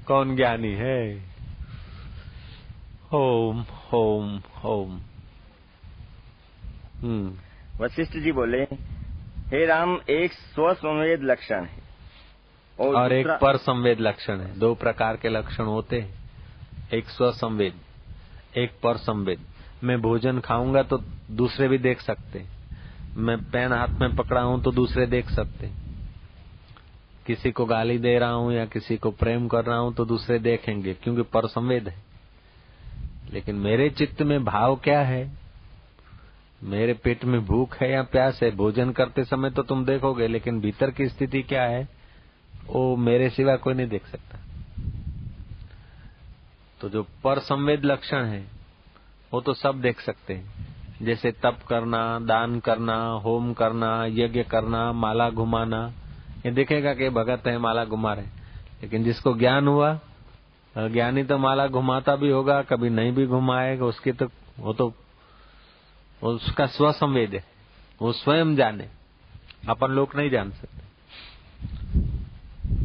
[0.06, 1.18] कौन ज्ञानी है?
[3.12, 5.00] होम होम होम।
[7.00, 7.36] हम्म।
[7.84, 8.62] वशिष्ठ जी बोले
[9.46, 11.82] हे राम एक स्वसंवेद लक्षण है
[12.80, 16.14] और, और एक पर संवेद लक्षण है। दो प्रकार के लक्षण होते हैं।
[16.94, 17.74] एक स्वसंवेद
[18.58, 19.40] एक पर संवेद
[19.84, 20.98] मैं भोजन खाऊँगा तो
[21.30, 22.44] दूसरे भी देख सकते
[23.16, 25.70] मैं पेन हाथ में पकड़ा हूँ तो दूसरे देख सकते
[27.26, 30.38] किसी को गाली दे रहा हूँ या किसी को प्रेम कर रहा हूँ तो दूसरे
[30.38, 32.02] देखेंगे, क्योंकि पर संवेद है।
[33.32, 35.38] लेकिन मेरे चित्त में भाव क्या है?
[36.62, 38.50] मेरे पेट में भूख है या प्यास है?
[38.50, 41.88] भोजन करते समय तो तुम देखोगे, लेकिन भीतर की स्थिति क्या है?
[42.70, 44.38] वो मेरे सिवा कोई नहीं देख सकता।
[46.80, 48.55] तो जो पर संवेद लक्षण है
[49.32, 54.92] वो तो सब देख सकते हैं। जैसे तप करना, दान करना, होम करना, यज्ञ करना,
[54.92, 55.92] माला घुमाना।
[56.46, 58.24] ये देखेगा कि भगत है, माला घुमा रहे
[58.82, 59.98] लेकिन जिसको ज्ञान हुआ
[60.78, 64.26] ज्ञानी तो माला घुमाता भी होगा, कभी नहीं भी घुमाएगा, उसकी तो
[64.58, 64.92] वो तो
[66.22, 67.44] उसका स्व संवेद है।
[68.02, 68.88] वो स्वयं जाने।
[69.68, 70.82] अपन लोग नहीं जान सकते।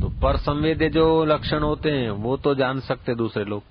[0.01, 3.63] तो पर संवेद जो लक्षण होते हैं, वो तो जान सकते दूसरे लोग।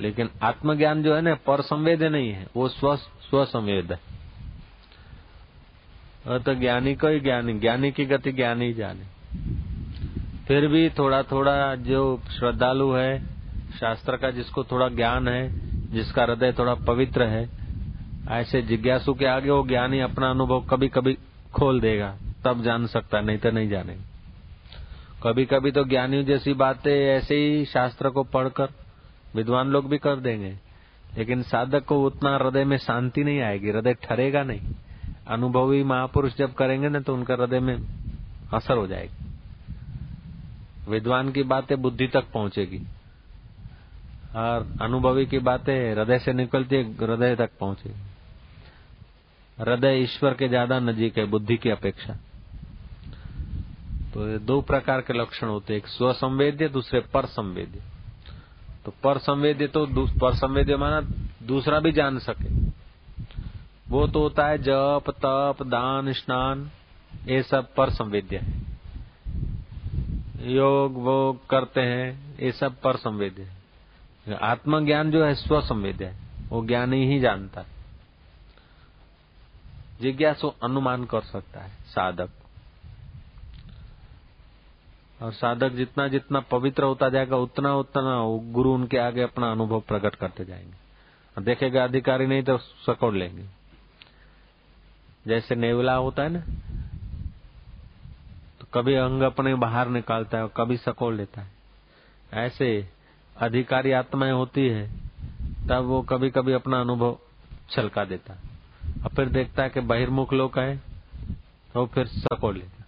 [0.00, 3.98] लेकिन आत्मज्ञान जो है ना, पर संवेद नहीं है, वो स्व स्व संवेद है
[6.38, 9.04] तो ज्ञानी को ही ज्ञानी ज्ञानी की गति ज्ञानी जाने।
[10.48, 13.22] फिर भी थोड़ा थोड़ा जो श्रद्धालु है,
[13.70, 17.48] शास्त्र का जिसको थोड़ा ज्ञान है, जिसका हृदय थोड़ा पवित्र है,
[18.30, 21.16] ऐसे जिज्ञासु के आगे वो ज्ञानी अपना अनुभव कभी कभी
[21.54, 24.02] खोल देगा, तब जान सकता नहीं तो नहीं जानेगा।
[25.22, 28.68] कभी कभी तो ज्ञानियों जैसी बातें ऐसे ही शास्त्र को पढ़कर
[29.34, 30.58] विद्वान लोग भी कर देंगे।
[31.16, 34.74] लेकिन साधक को उतना हृदय में शांति नहीं आएगी, हृदय ठरेगा नहीं।
[35.26, 37.76] अनुभवी महापुरुष जब करेंगे ना तो उनका हृदय में
[38.54, 39.28] असर हो जाएगी।
[40.90, 42.80] विद्वान की बातें बुद्धि तक पहुंचेगी।
[44.36, 48.00] और अनुभवी की बातें हृदय से निकलती है, हृदय तक पहुंचेगी।
[49.58, 52.18] हृदय ईश्वर के ज़्यादा नजीक है, बुद्धि की अपेक्षा।
[54.14, 57.80] तो ये दो प्रकार के लक्षण होते एक स्वसंवेद्य, दूसरे पर संवेद्य
[58.84, 59.86] तो पर संवेद्य तो
[60.18, 61.00] पर संवेद्य माना
[61.46, 62.70] दूसरा भी जान सके।
[63.88, 66.70] वो तो होता है जप, तप, दान, स्नान,
[67.26, 68.70] ये सब पर संवेद्य है।
[70.52, 73.60] योग वोग करते हैं, ये सब पर संवेद्य है।
[74.34, 76.16] आत्मज्ञान जो है, स्व संवेद्य है।
[76.48, 77.66] वो ज्ञान ही जानता है।
[80.00, 82.30] जिज्ञासु अनुमान कर सकता है, साधक।
[85.20, 90.14] और साधक जितना जितना पवित्र होता जाएगा, उतना उतना गुरु उनके आगे अपना अनुभव प्रकट
[90.14, 93.44] करते जाएँगे। देखेगा अधिकारी नहीं तो सकोड़ लेंगे।
[95.26, 96.40] जैसे नेवला होता है ना
[98.60, 101.50] तो कभी अंग अपने बाहर निकालता है और कभी सकोड़ लेता है।
[102.32, 102.88] ऐसे
[103.36, 104.86] अधिकारी आत्माएँ होती है,
[105.68, 107.18] तब वो कभी कभी अपना अनुभव
[107.70, 108.40] छलका देता है।
[109.02, 110.76] और फिर देखता है कि बहिर्मुख लोग है
[111.74, 112.79] तो फिर सको लेता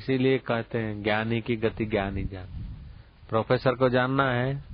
[0.00, 2.46] इसीलिए कहते हैं, ज्ञानी की गति ज्ञानी जान।
[3.28, 4.64] प्रोफेसर को जानना है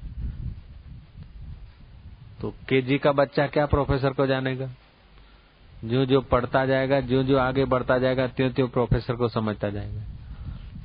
[2.40, 4.68] तो केजी का बच्चा क्या प्रोफेसर को जानेगा?
[5.84, 10.02] जो जो पढ़ता जाएगा जो जो आगे बढ़ता जाएगा त्यों त्यों प्रोफेसर को समझता जाएगा।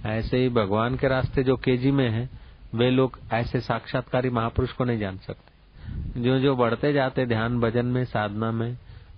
[0.09, 2.29] ऐसे ही भगवान के रास्ते जो केजी में है,
[2.75, 7.85] वे लोग ऐसे साक्षात्कारी महापुरुष को नहीं जान सकते। जो जो बढ़ते जाते ध्यान भजन
[7.85, 8.77] में, साधना में,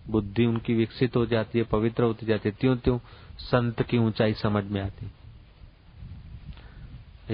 [0.10, 2.98] बुद्धि उनकी विकसित हो जाती है, पवित्र होती जाती है त्यों त्यों
[3.38, 5.12] संत की ऊंचाई समझ में आती।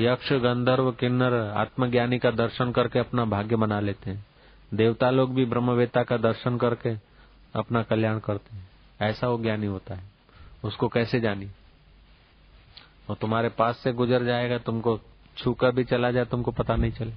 [0.05, 4.25] यक्ष, गंधर्व, किन्नर, आत्मज्ञानी का दर्शन करके अपना भाग्य बना लेते हैं।
[4.73, 6.89] देवता लोग भी ब्रह्मवेता का दर्शन करके
[7.55, 8.69] अपना कल्याण करते हैं।
[9.01, 10.03] ऐसा वो ज्ञानी होता है।
[10.63, 11.45] उसको कैसे जानी?
[13.09, 14.99] वो तुम्हारे पास से गुजर जाएगा, तुमको
[15.37, 17.13] छूकर भी चला जाए, तुमको पता नहीं चले।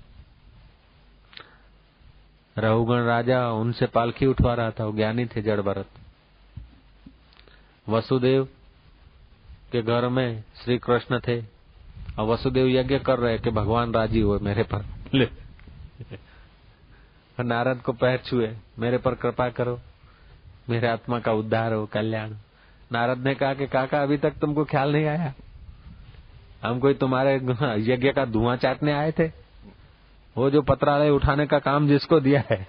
[2.59, 5.87] रहुगण राजा उनसे पालखी उठवा रहा था, वो ज्ञानी थे जड़ भरत।
[7.89, 8.49] वसुदेव
[9.73, 11.41] के घर में श्री कृष्ण थे।
[12.19, 15.29] और वसुदेव यज्ञ कर रहे कि भगवान राज़ी हुए मेरे पर। ले।
[17.41, 19.81] नारद को पैर छुए, मेरे पर कृपा करो।
[20.71, 22.31] मेरे आत्मा का उद्धार हो, कल्याण।
[22.93, 25.35] नारद ने कहा कि, काका, अभी तक तुमको ख्याल नहीं आया?
[26.65, 27.35] हम कोई तुम्हारे
[27.93, 29.27] यज्ञ का धुआँ चाटने आए थे?
[30.37, 32.69] वो जो पत्रालय उठाने का काम जिसको दिया है,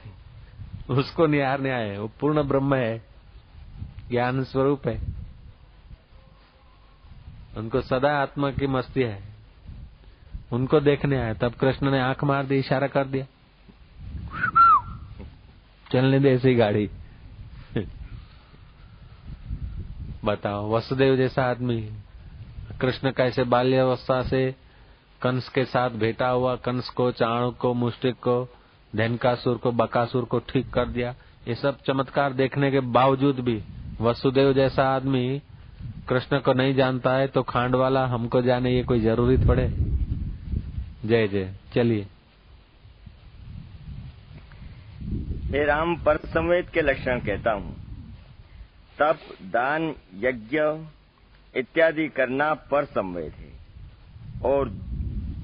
[0.89, 3.05] उसको निहारने आए वो पूर्ण ब्रह्म है,
[4.09, 5.22] ज्ञान स्वरूप है।
[7.57, 9.23] उनको सदा आत्मा की मस्ती है।
[10.51, 13.25] उनको देखने आए, तब कृष्ण ने आँख मार दी, इशारा कर दिया।
[15.91, 16.89] चलने दे ऐसी गाड़ी।
[20.25, 21.89] बताओ, वसुदेव जैसा आदमी,
[22.81, 24.55] कृष्ण कैसे बाल्यावस्था से
[25.21, 28.49] कंस के साथ भेटा हुआ, कंस को चाणक को मुस्टिक को,
[28.95, 31.15] धनकासुर को, बकासुर को ठीक कर दिया।
[31.47, 33.63] ये सब चमत्कार देखने के बावजूद भी
[34.01, 35.41] वसुदेव जैसा आदमी
[36.09, 39.69] कृष्ण को नहीं जानता है तो खांड वाला हमको जाने ये कोई ज़रूरी पड़े
[41.05, 42.07] जय जय। चलिए।
[45.51, 47.75] हे राम पर संवेद के लक्षण कहता हूँ।
[48.99, 50.59] तप दान यज्ञ
[51.59, 53.53] इत्यादि करना पर संवेद है।
[54.51, 54.69] और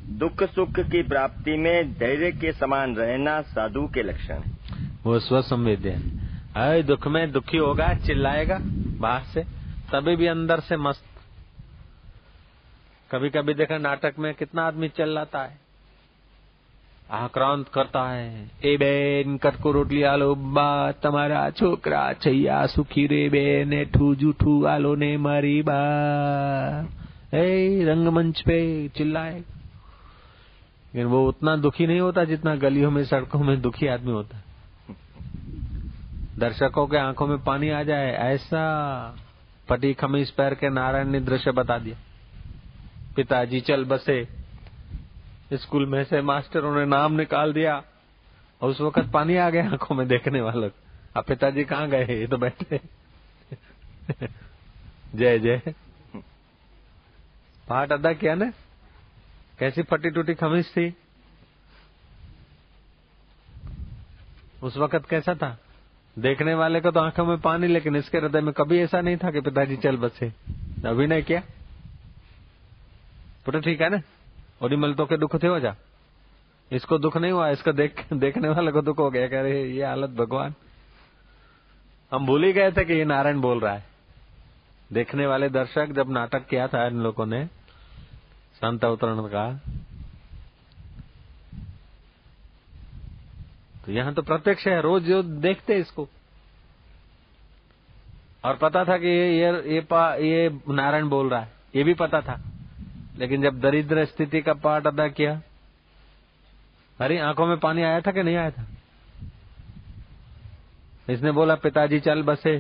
[0.09, 4.51] दुख सुख की प्राप्ति में धैर्य के समान रहना साधु के लक्षण है।
[5.03, 8.59] वो स्व संवेद है दुख में दुखी होगा चिल्लाएगा
[8.99, 9.58] बाहर से।
[9.92, 11.10] तभी भी अंदर से मस्त
[13.10, 15.62] कभी कभी देखा नाटक में कितना आदमी चिल्लाता है
[17.10, 18.28] આક્રાંત કરતા હે
[18.62, 24.92] એ બેન કટકો રોટલી આલો બા તમારા છોકરા છૈયા સુખી રે બેન એઠું જૂઠું આલો
[24.96, 25.80] ने मारी बा
[27.34, 27.44] ए
[27.84, 28.56] रंगमंच पे
[28.96, 29.36] चिल्लाए
[30.94, 34.42] लेकिन वो उतना दुखी नहीं होता जितना गलियों में सड़कों में दुखी आदमी होता
[36.38, 38.62] दर्शकों के आंखों में पानी आ जाए ऐसा
[39.69, 41.97] पटी खमीस पैर के नारायण ने दृश्य बता दिया।
[43.15, 44.27] पिताजी, चल बसे।
[45.53, 47.83] स्कूल में से मास्टरों ने नाम निकाल दिया
[48.61, 50.69] और उस वक्त पानी आ गया आँखों में देखने वालों
[51.15, 52.05] अब पिताजी कहाँ गए?
[52.05, 52.79] ये तो बैठे।
[55.15, 55.61] जय जय।
[57.69, 58.51] पाठ अदा किया ना?
[59.59, 60.97] कैसी फटी टूटी खमीज थी?
[64.63, 65.57] उस वक्त कैसा था?
[66.17, 69.31] देखने वाले को तो आँखों में पानी, लेकिन इसके हृदय में कभी ऐसा नहीं था
[69.31, 70.33] कि पिताजी चल बसे।
[70.85, 71.41] अभिनय किया।
[73.45, 74.01] तो ठीक है ना?
[74.61, 75.75] ओडीमल तो के दुख थे, हो जा।
[76.71, 79.85] इसको दुख नहीं हुआ, इसको देख, देखने वाले को दुख हो गया। कह रहे, ये
[79.85, 80.53] हालत भगवान।
[82.11, 83.83] हम भूल ही गए थे कि ये नारायण बोल रहा है।
[84.93, 87.45] देखने वाले दर्शक जब नाटक किया था इन लोगों ने,
[88.55, 89.61] संत अवतरण का
[93.89, 96.07] तो यहाँ तो प्रत्यक्ष है रोज जो देखते इसको।
[98.45, 99.79] और पता था कि ये ये ये,
[100.25, 102.35] ये नारायण बोल रहा है ये भी पता था।
[103.17, 105.41] लेकिन जब दरिद्र स्थिति का पाठ अदा किया
[106.99, 108.67] अरे आँखों में पानी आया था कि नहीं आया था?
[111.07, 112.57] इसने बोला पिताजी चल बसे।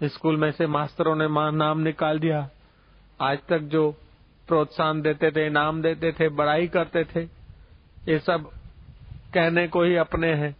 [0.00, 2.48] स्कूल में से मास्टरों ने नाम निकाल दिया।
[3.20, 3.90] आज तक जो
[4.48, 7.28] प्रोत्साहन देते थे नाम देते थे बड़ाई करते थे
[8.08, 8.50] ये सब
[9.34, 10.54] कहने को ही अपने हैं।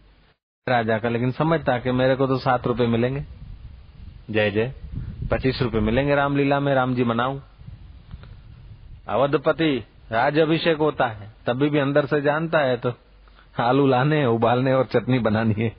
[0.67, 3.23] राजा का, लेकिन समझता कि मेरे को तो सात रुपए मिलेंगे।
[4.29, 4.73] जय जय।
[5.31, 7.39] पच्चीस रुपए मिलेंगे रामलीला में राम जी मनाऊं।
[9.07, 12.93] अवधपति राज अभिषेक होता है, तभी भी अंदर से जानता है तो
[13.59, 15.71] आलू लाने, उबालने और चटनी बनानी है।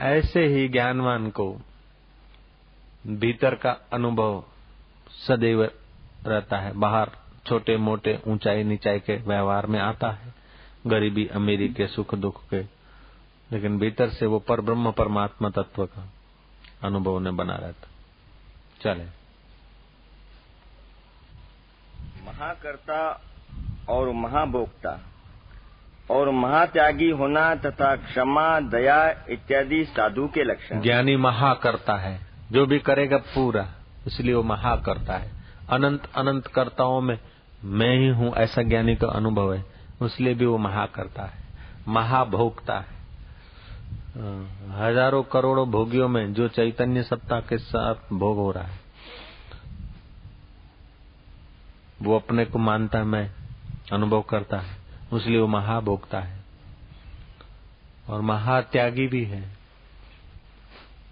[0.00, 1.52] ऐसे ही ज्ञानवान को
[3.06, 4.44] भीतर का अनुभव
[5.26, 5.62] सदैव
[6.26, 7.10] रहता है, बाहर
[7.48, 10.34] छोटे मोटे ऊंचाई नीचाई के व्यवहार में आता है।
[10.86, 12.60] गरीबी अमीरी के सुख दुख के।
[13.52, 16.12] लेकिन भीतर से वो पर ब्रह्म परमात्मा तत्व का
[16.84, 17.88] अनुभव ने बना रहता
[18.82, 19.04] चले।
[22.26, 23.20] महाकर्ता
[23.88, 24.98] और महाभोक्ता
[26.10, 32.66] और महात्यागी होना तथा क्षमा दया इत्यादि साधु के लक्षण। ज्ञानी महा करता है। जो
[32.66, 33.68] भी करेगा पूरा
[34.06, 35.32] इसलिए वो महा करता है।
[35.70, 37.18] अनंत अनंत कर्ताओं में
[37.62, 39.64] मैं ही हूँ, ऐसा ज्ञानी का अनुभव है।
[40.00, 41.46] उसलिए भी वो महा करता है
[41.88, 42.96] महाभोक्ता है।
[44.78, 48.80] हज़ारों करोड़ों भोगियों में जो चैतन्य सत्ता के साथ भोग हो रहा है,
[52.02, 53.30] वो अपने को मानता है, मैं
[53.92, 54.76] अनुभव करता है,
[55.12, 56.36] उसलिए वो महाभोक्ता है।
[58.08, 59.40] और महात्यागी भी है,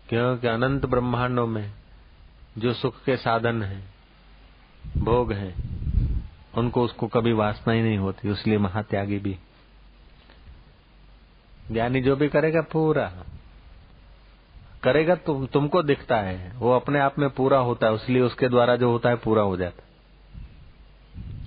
[0.08, 1.72] क्योंकि अनंत ब्रह्मांडों में
[2.58, 3.82] जो सुख के साधन है,
[4.98, 5.54] भोग है
[6.56, 9.38] उनको उसको कभी वासना ही नहीं होती इसलिए महात्यागी भी।
[11.72, 13.12] ज्ञानी जो भी करेगा पूरा।
[14.82, 18.76] करेगा तुम, तुमको दिखता है, वो अपने आप में पूरा होता है इसलिए उसके द्वारा
[18.76, 19.86] जो होता है पूरा हो जाता है।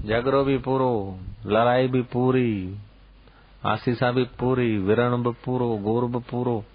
[0.07, 2.77] झगड़ो भी पूरो, लड़ाई भी पूरी,
[3.65, 6.65] आशीषा भी पूरी, विरण पूरो, गौर भी पूरो,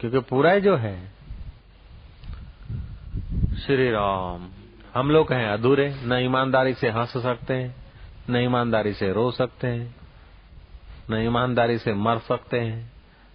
[0.00, 1.12] क्योंकि पूरा ही जो है,
[3.56, 4.61] श्री राम।
[4.94, 7.74] हम लोग हैं अधूरे, न ईमानदारी से हंस सकते हैं,
[8.30, 9.94] न ईमानदारी से रो सकते हैं,
[11.10, 12.92] न ईमानदारी से मर सकते हैं।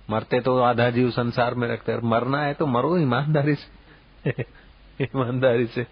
[0.10, 4.32] मरते तो आधा जीव संसार में रखते हैं मरना है तो मरो ईमानदारी से।
[5.02, 5.88] ईमानदारी से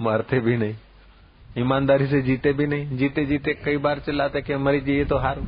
[0.00, 0.76] मरते भी नहीं।
[1.58, 5.40] ईमानदारी से जीते भी नहीं। जीते जीते कई बार चिल्लाते कि मरी जी तो हार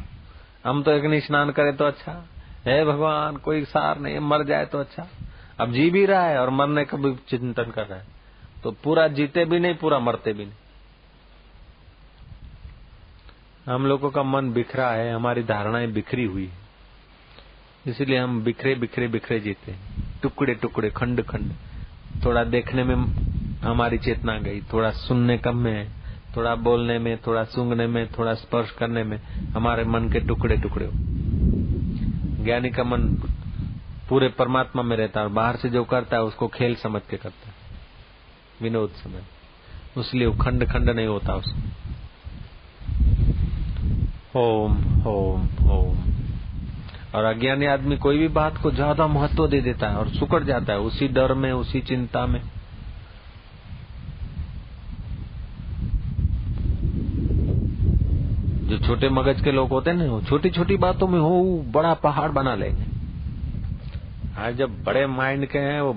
[0.66, 2.24] हम तो एक स्नान करे तो अच्छा।
[2.66, 5.08] हे भगवान, कोई सार नहीं, मर जाए तो अच्छा।
[5.60, 8.15] अब जी भी रहा है और मरने का भी चिंतन कर रहा है।
[8.66, 10.54] तो पूरा जीते भी नहीं, पूरा मरते भी नहीं।
[13.74, 16.58] हम लोगों का मन बिखरा है, हमारी धारणाएँ बिखरी हुई है।
[17.86, 19.74] इसलिए हम बिखरे बिखरे बिखरे जीते
[20.22, 21.52] टुकड़े टुकड़े, खंड खंड।
[22.24, 22.94] थोड़ा देखने में
[23.62, 25.90] हमारी चेतना गई, थोड़ा सुनने कम में,
[26.36, 29.18] थोड़ा बोलने में, थोड़ा सूंघने में, थोड़ा स्पर्श करने में
[29.52, 30.90] हमारे मन के टुकड़े टुकड़े
[32.44, 33.08] ज्ञानी का मन
[34.08, 37.16] पूरे परमात्मा में रहता है और बाहर से जो करता है उसको खेल समझ के
[37.16, 37.45] करता है।
[38.62, 39.22] विनोद समझ
[39.98, 41.62] इसलिए वो खंड खंड नहीं होता उसमें।
[44.36, 44.72] ओम
[45.06, 45.96] ओम ओम।
[47.14, 50.72] और अज्ञानी आदमी कोई भी बात को ज़्यादा महत्व दे देता है और सुकड़ जाता
[50.72, 52.40] है, उसी डर में, उसी चिंता में।
[58.68, 61.94] जो छोटे मगज के लोग होते हैं ना, वो छोटी छोटी बातों में हो, बड़ा
[61.94, 62.84] पहाड़ बना लेंगे।
[64.38, 65.92] आज जब बड़े माइंड के हैं, वो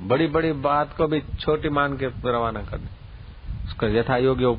[0.00, 2.88] बड़ी बड़ी बात को भी छोटी मान के रवाना कर दे।
[3.66, 4.58] उसका यथा योग्य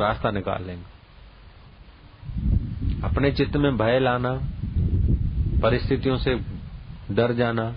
[0.00, 0.92] रास्ता निकाल लेंगे।
[3.04, 4.40] अपने चित्त में भय लाना,
[5.62, 6.40] परिस्थितियों से
[7.10, 7.74] डर जाना,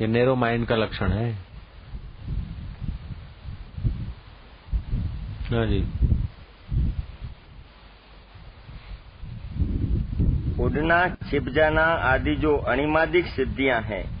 [0.00, 1.32] ये नेरो माइंड का लक्षण है।
[5.50, 5.80] हाँ जी।
[10.62, 14.15] उड़ना, छिप जाना आदि जो अणिमादिक सिद्धियाँ हैं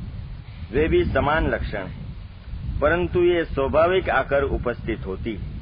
[0.72, 2.06] वे भी समान लक्षण हैं
[2.80, 5.56] परंतु ये स्वाभाविक आकर उपस्थित होती है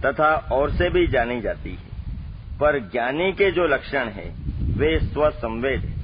[0.00, 1.90] तथा और से भी जानी जाती है।
[2.60, 6.00] पर ज्ञानी के जो लक्षण है वे स्वसंवेद है।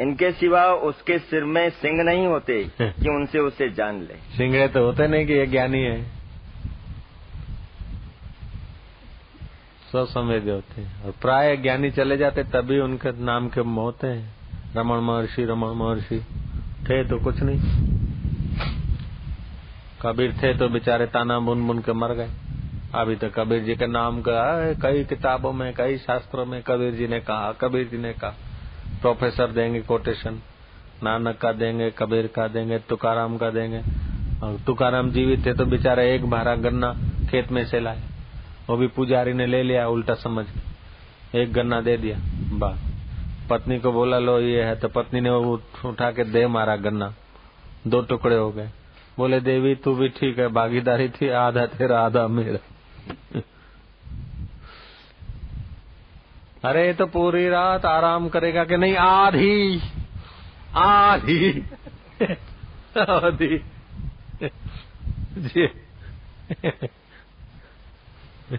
[0.00, 4.84] इनके सिवा उसके सिर में सिंह नहीं होते कि उनसे उसे जान ले। सिंह तो
[4.84, 6.15] होते नहीं कि ये ज्ञानी है।
[10.04, 14.34] स्वसंवेद होते हैं। और प्राय ज्ञानी चले जाते तभी उनके नाम के होते हैं।
[14.76, 16.26] रमन महर्षि रमन महर्षि।
[16.84, 17.60] थे तो कुछ नहीं।
[20.02, 22.28] कबीर थे तो बेचारे ताना बुन बुन के मर गए।
[22.94, 27.06] अभी तो कबीर जी के नाम का कई किताबों में, कई शास्त्रों में कबीर जी
[27.06, 28.30] ने कहा, कबीर जी ने कहा,
[29.00, 30.40] प्रोफेसर देंगे कोटेशन,
[31.02, 33.82] नानक का देंगे, कबीर का देंगे, तुकाराम का देंगे।
[34.42, 36.94] और तुकाराम जीवित थे तो बेचारे एक भारा गन्ना
[37.30, 38.02] खेत में से लाए।
[38.70, 40.46] वो भी पुजारी ने ले लिया, उल्टा समझ
[41.34, 42.18] एक गन्ना दे दिया
[42.56, 42.76] बा
[43.50, 47.14] पत्नी को बोला, लो, ये है। तो पत्नी ने वो उठा के दे मारा गन्ना।
[47.86, 48.70] दो टुकड़े हो गए।
[49.18, 52.58] बोले, देवी, तू भी ठीक है, भागीदारी थी, आधा तेरा, आधा मेरा।
[56.64, 58.96] अरे तो पूरी रात आराम करेगा कि नहीं?
[58.96, 59.80] आधी।
[60.74, 61.64] आधी।
[63.00, 63.64] आधी।
[65.36, 65.68] जी।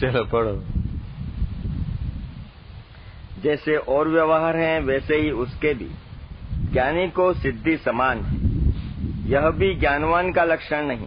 [0.00, 0.64] चलो पढ़ो।
[3.42, 5.90] जैसे और व्यवहार हैं वैसे ही उसके भी।
[6.72, 8.50] ज्ञानी को सिद्धि समान है।
[9.30, 11.06] यह भी ज्ञानवान का लक्षण नहीं।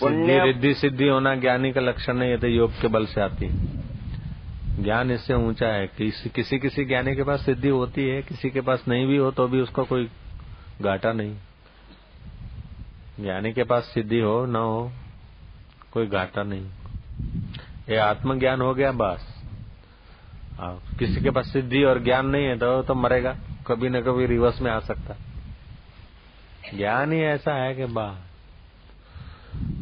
[0.00, 3.46] पुण्य रिद्धि सिद्धि होना ज्ञानी का लक्षण नहीं है तो योग के बल से आती
[3.46, 3.84] है।
[4.82, 8.60] ज्ञान इससे ऊँचा है। किसी किसी किसी ज्ञानी के पास सिद्धि होती है किसी के
[8.60, 10.08] पास नहीं भी हो तो भी उसका कोई
[10.82, 11.36] घाटा नहीं।
[13.20, 14.90] ज्ञानी के पास सिद्धि हो, न हो,
[15.92, 16.66] कोई घाटा नहीं।
[17.88, 19.32] ये आत्मज्ञान हो गया, बस।
[20.98, 23.36] किसी के पास सिद्धि और ज्ञान नहीं है तो तो मरेगा,
[23.66, 25.16] कभी न कभी रिवर्स में आ सकता।
[26.74, 28.06] ज्ञान ही ऐसा है कि बा,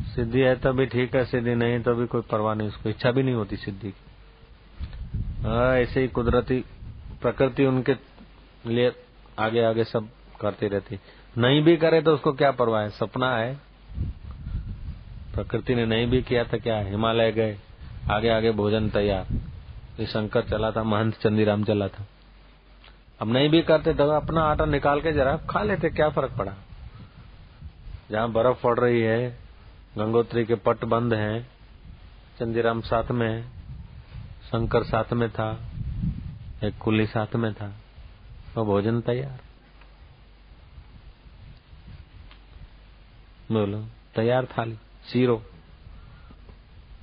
[0.07, 3.11] सिद्धि है तो भी ठीक है, सिद्धि नहीं तो भी कोई परवाह नहीं, उसको इच्छा
[3.11, 4.05] भी नहीं होती सिद्धि की।
[5.81, 6.65] ऐसे ही कुदरती
[7.23, 7.95] प्रकृति उनके
[8.67, 8.93] लिए
[9.39, 10.09] आगे आगे सब
[10.41, 10.99] करती रहती।
[11.39, 12.91] नहीं भी करे तो उसको क्या परवाह है?
[12.91, 13.55] सपना है।
[15.35, 16.79] प्रकृति ने नहीं भी किया तो क्या?
[16.79, 17.59] हिमालय गए
[18.11, 19.27] आगे आगे भोजन तैयार।
[20.01, 22.07] ये शंकर चला था, महंत चंदीराम चला था।
[23.21, 26.53] अब नहीं भी करते तो अपना आटा निकाल के जरा खा लेते, क्या फ़र्क पड़ा?
[28.11, 29.39] जहाँ बर्फ़ पड़ रही है,
[29.99, 31.49] गंगोत्री के पट बंद हैं,
[32.39, 33.43] चंदीराम साथ में है,
[34.45, 35.59] शंकर साथ में था,
[36.65, 37.73] एक कुली साथ में था
[38.57, 39.52] वो भोजन तैयार।
[43.51, 44.75] बोलो, तैयार थाली,
[45.13, 45.43] सीरो,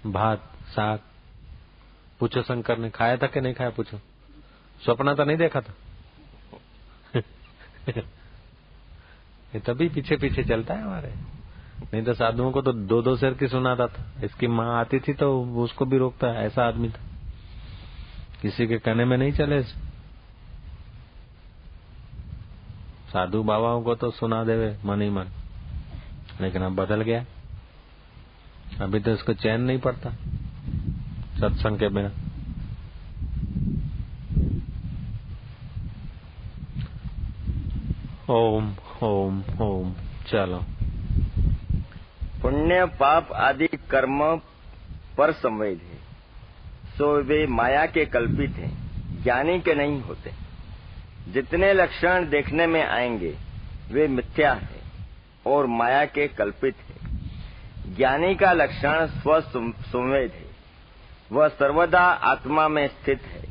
[0.05, 0.99] भात, साग।
[2.19, 3.97] पूछो शंकर ने, खाया था कि नहीं खाया, पूछो।
[4.85, 5.73] सपना तो नहीं देखा था?
[9.55, 11.13] ये तभी पीछे पीछे चलता है हमारे।
[11.93, 15.13] नहीं तो साधुओं को तो दो दो शेर की सुनाता था इसकी माँ आती थी
[15.13, 17.01] तो उसको भी रोकता है, ऐसा आदमी था।
[18.41, 19.63] किसी के कहने में नहीं चले।
[23.09, 25.25] साधु बाबाओं को तो सुना देवे, मन ही मन।
[26.41, 27.25] लेकिन अब बदल गया।
[28.81, 30.09] अभी तो इसको चैन नहीं पड़ता,
[31.39, 32.11] सत्संग के बिना।
[38.33, 39.93] ओम ओम ओम,
[40.27, 40.65] चलो।
[42.41, 44.35] पुण्य, पाप आदि कर्म
[45.17, 45.99] पर संवेद है।
[46.97, 48.91] सो वे माया के कल्पित हैं,
[49.23, 50.31] ज्ञानी के नहीं होते।
[51.31, 53.37] जितने लक्षण देखने में आएँगे,
[53.91, 54.78] वे मिथ्या है।
[55.49, 56.99] और माया के कल्पित है।
[57.95, 59.39] ज्ञानी का लक्षण स्व
[60.05, 60.49] है।
[61.31, 63.49] वह सर्वदा आत्मा में स्थित है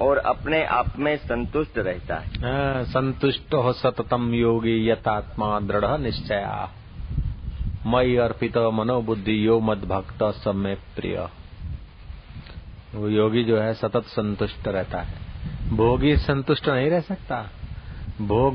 [0.00, 6.70] और अपने आप में संतुष्ट रहता हाँ, संतुष्ट हो सततम योगी यथात्मा दृढ़ निश्चया।
[7.86, 11.28] मई अर्पित मनोबुद्धि यो मद भक्त समय प्रिय।
[12.94, 15.14] वो योगी जो है सतत संतुष्ट रहता है।
[15.76, 17.50] भोगी संतुष्ट नहीं रह सकता।
[18.20, 18.54] भोग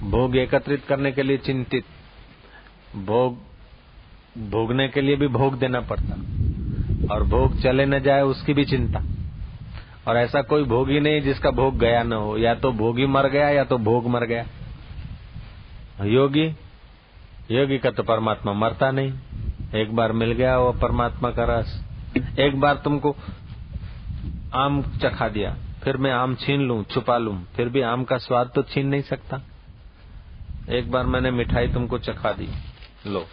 [0.00, 1.84] भोग एकत्रित करने के लिए चिंतित।
[2.96, 3.38] भोग,
[4.50, 6.14] भोगने के लिए भी भोग देना पड़ता।
[7.14, 9.02] और भोग चले न जाए उसकी भी चिंता।
[10.08, 13.48] और ऐसा कोई भोगी नहीं जिसका भोग गया न हो। या तो भोगी मर गया,
[13.48, 14.46] या तो भोग मर गया।
[16.04, 16.56] योगी
[17.50, 19.12] योगी का तो परमात्मा मरता नहीं।
[19.74, 21.84] एक बार मिल गया वो परमात्मा का रस।
[22.38, 23.16] एक बार तुमको
[24.54, 28.50] आम चखा दिया, फिर मैं आम छीन लू, छुपा लू, फिर भी आम का स्वाद
[28.54, 29.40] तो छीन नहीं सकता।
[30.70, 32.48] एक बार मैंने मिठाई तुमको चखा दी।
[33.06, 33.26] लो।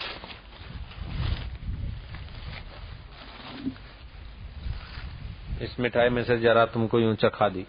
[5.62, 7.66] इस मिठाई में से जरा तुमको यूँ चखा दी।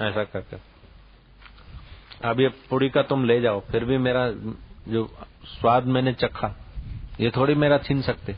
[0.00, 0.56] ऐसा करके।
[2.28, 4.30] अब ये पूरी का तुम ले जाओ, फिर भी मेरा
[4.88, 6.54] जो स्वाद मैंने चखा,
[7.20, 8.36] ये थोड़ी मेरा छीन सकते।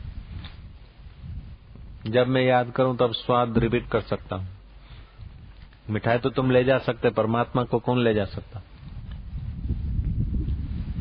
[2.07, 4.47] जब मैं याद करूँ तब स्वाद रिपीट कर सकता हूँ।
[5.89, 8.61] मिठाई तो तुम ले जा सकते, परमात्मा को कौन ले जा सकता?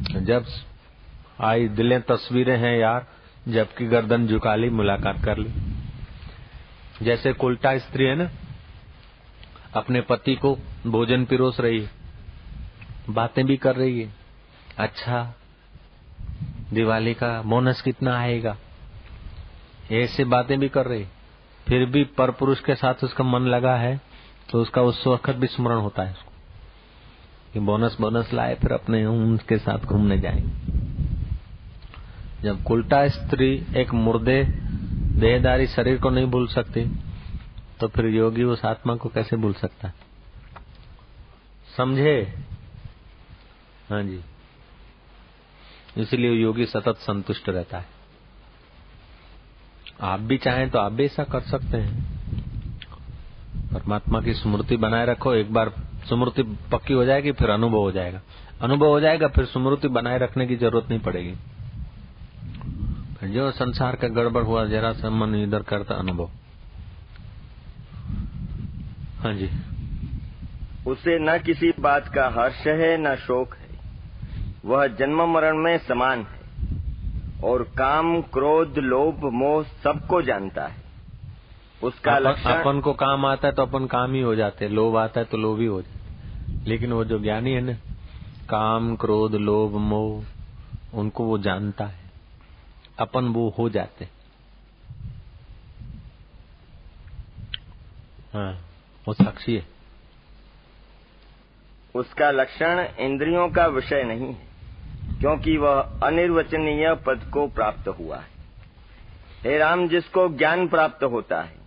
[0.00, 0.46] जब
[1.40, 3.06] आई दिलें तस्वीरें हैं यार,
[3.48, 5.50] जबकि गर्दन झुका ली, मुलाकात कर ली।
[7.02, 8.30] जैसे कुल्टा स्त्री है ना,
[9.74, 11.90] अपने पति को भोजन पिरोस रही है,
[13.10, 14.14] बातें भी कर रही है।
[14.78, 15.34] अच्छा
[16.72, 18.56] दिवाली का बोनस कितना आएगा?
[19.92, 21.06] ऐसे बातें भी कर रही
[21.68, 24.00] फिर भी पर पुरुष के साथ उसका मन लगा है
[24.50, 26.29] तो उसका उस वक्त भी स्मरण होता है उसको।
[27.52, 30.78] कि बोनस बोनस लाए, फिर अपने उनके साथ घूमने जाएँगे
[32.42, 34.42] जब उल्टा स्त्री एक मुर्दे,
[35.20, 36.84] देहदारी शरीर को नहीं भूल सकती
[37.80, 39.92] तो फिर योगी उस आत्मा को कैसे भूल सकता
[41.76, 42.34] समझे?
[43.90, 44.20] हाँ जी।
[45.96, 47.86] इसलिए योगी सतत संतुष्ट रहता है।
[50.00, 51.94] आप भी चाहें तो आप भी ऐसा कर सकते हैं।
[53.72, 55.72] परमात्मा की स्मृति बनाए रखो, एक बार
[56.08, 58.20] स्मृति पक्की हो जाएगी, फिर अनुभव हो जाएगा।
[58.62, 61.34] अनुभव हो जाएगा, फिर स्मृति बनाए रखने की ज़रूरत नहीं पड़ेगी।
[63.28, 66.30] जो संसार का गड़बड़ हुआ, जरा सा मन इधर करता अनुभव।
[69.20, 69.50] हाँ जी।
[70.86, 73.68] उसे न किसी बात का हर्ष है, न शोक है।
[74.64, 76.40] वह जन्म मरण में समान है।
[77.44, 80.89] और काम, क्रोध, लोभ, मोह सबको जानता है।
[81.82, 84.96] उसका लक्षण अपन को काम आता है तो अपन काम ही हो जाते हैं। लोभ
[84.96, 87.72] आता है तो लोभ ही हो जाते लेकिन वो जो ज्ञानी है ना
[88.48, 92.08] काम क्रोध लोभ मोह उनको वो जानता है।
[92.98, 94.08] अपन वो हो जाते
[98.34, 98.52] हाँ
[99.06, 99.66] वो साक्षी है।
[101.94, 108.28] उसका लक्षण इंद्रियों का विषय नहीं है क्योंकि वह अनिर्वचनीय पद को प्राप्त हुआ है।
[109.42, 111.58] हे राम जिसको ज्ञान प्राप्त होता है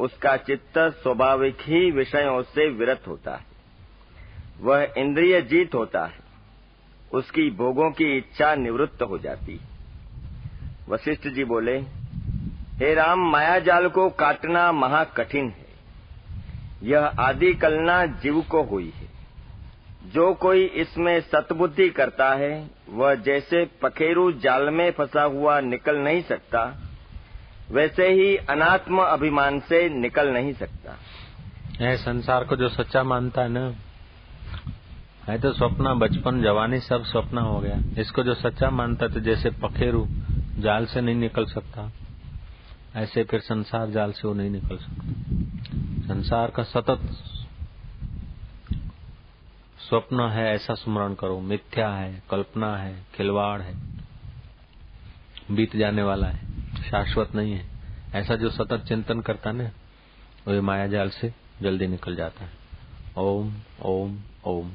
[0.00, 3.44] उसका चित्त स्वाभाविक ही विषयों से विरत होता है।
[4.60, 6.18] वह इंद्रिय जीत होता है।
[7.12, 9.68] उसकी भोगों की इच्छा निवृत्त हो जाती है।
[10.88, 11.78] वशिष्ठ जी बोले,
[12.76, 15.66] हे राम माया जाल को काटना महा कठिन है।
[16.82, 19.08] यह आदि कलना जीव को हुई है।
[20.06, 26.22] जो कोई इसमें सतबुद्धि करता है, वह जैसे पखेरु जाल में फंसा हुआ निकल नहीं
[26.22, 26.87] सकता
[27.70, 30.96] वैसे ही अनात्म अभिमान से निकल नहीं सकता।
[31.80, 33.72] है संसार को जो सच्चा मानता है ना,
[35.24, 39.50] है तो स्वप्न, बचपन, जवानी सब स्वप्न हो गया। इसको जो सच्चा मानता तो जैसे
[39.62, 40.04] पखेरु
[40.58, 41.90] जाल से नहीं निकल सकता,
[42.96, 47.00] ऐसे फिर संसार जाल से वो नहीं निकल सकता। संसार का सतत
[49.80, 53.74] स्वप्न है, ऐसा स्मरण करो। मिथ्या है, कल्पना है, खिलवाड़ है।
[55.50, 56.38] बीत जाने वाला है,
[56.90, 57.66] शाश्वत नहीं है।
[58.14, 59.64] ऐसा जो सतत चिंतन करता ना
[60.48, 62.50] वो माया जाल से जल्दी निकल जाता है।
[63.18, 64.72] ओम ओम ओम।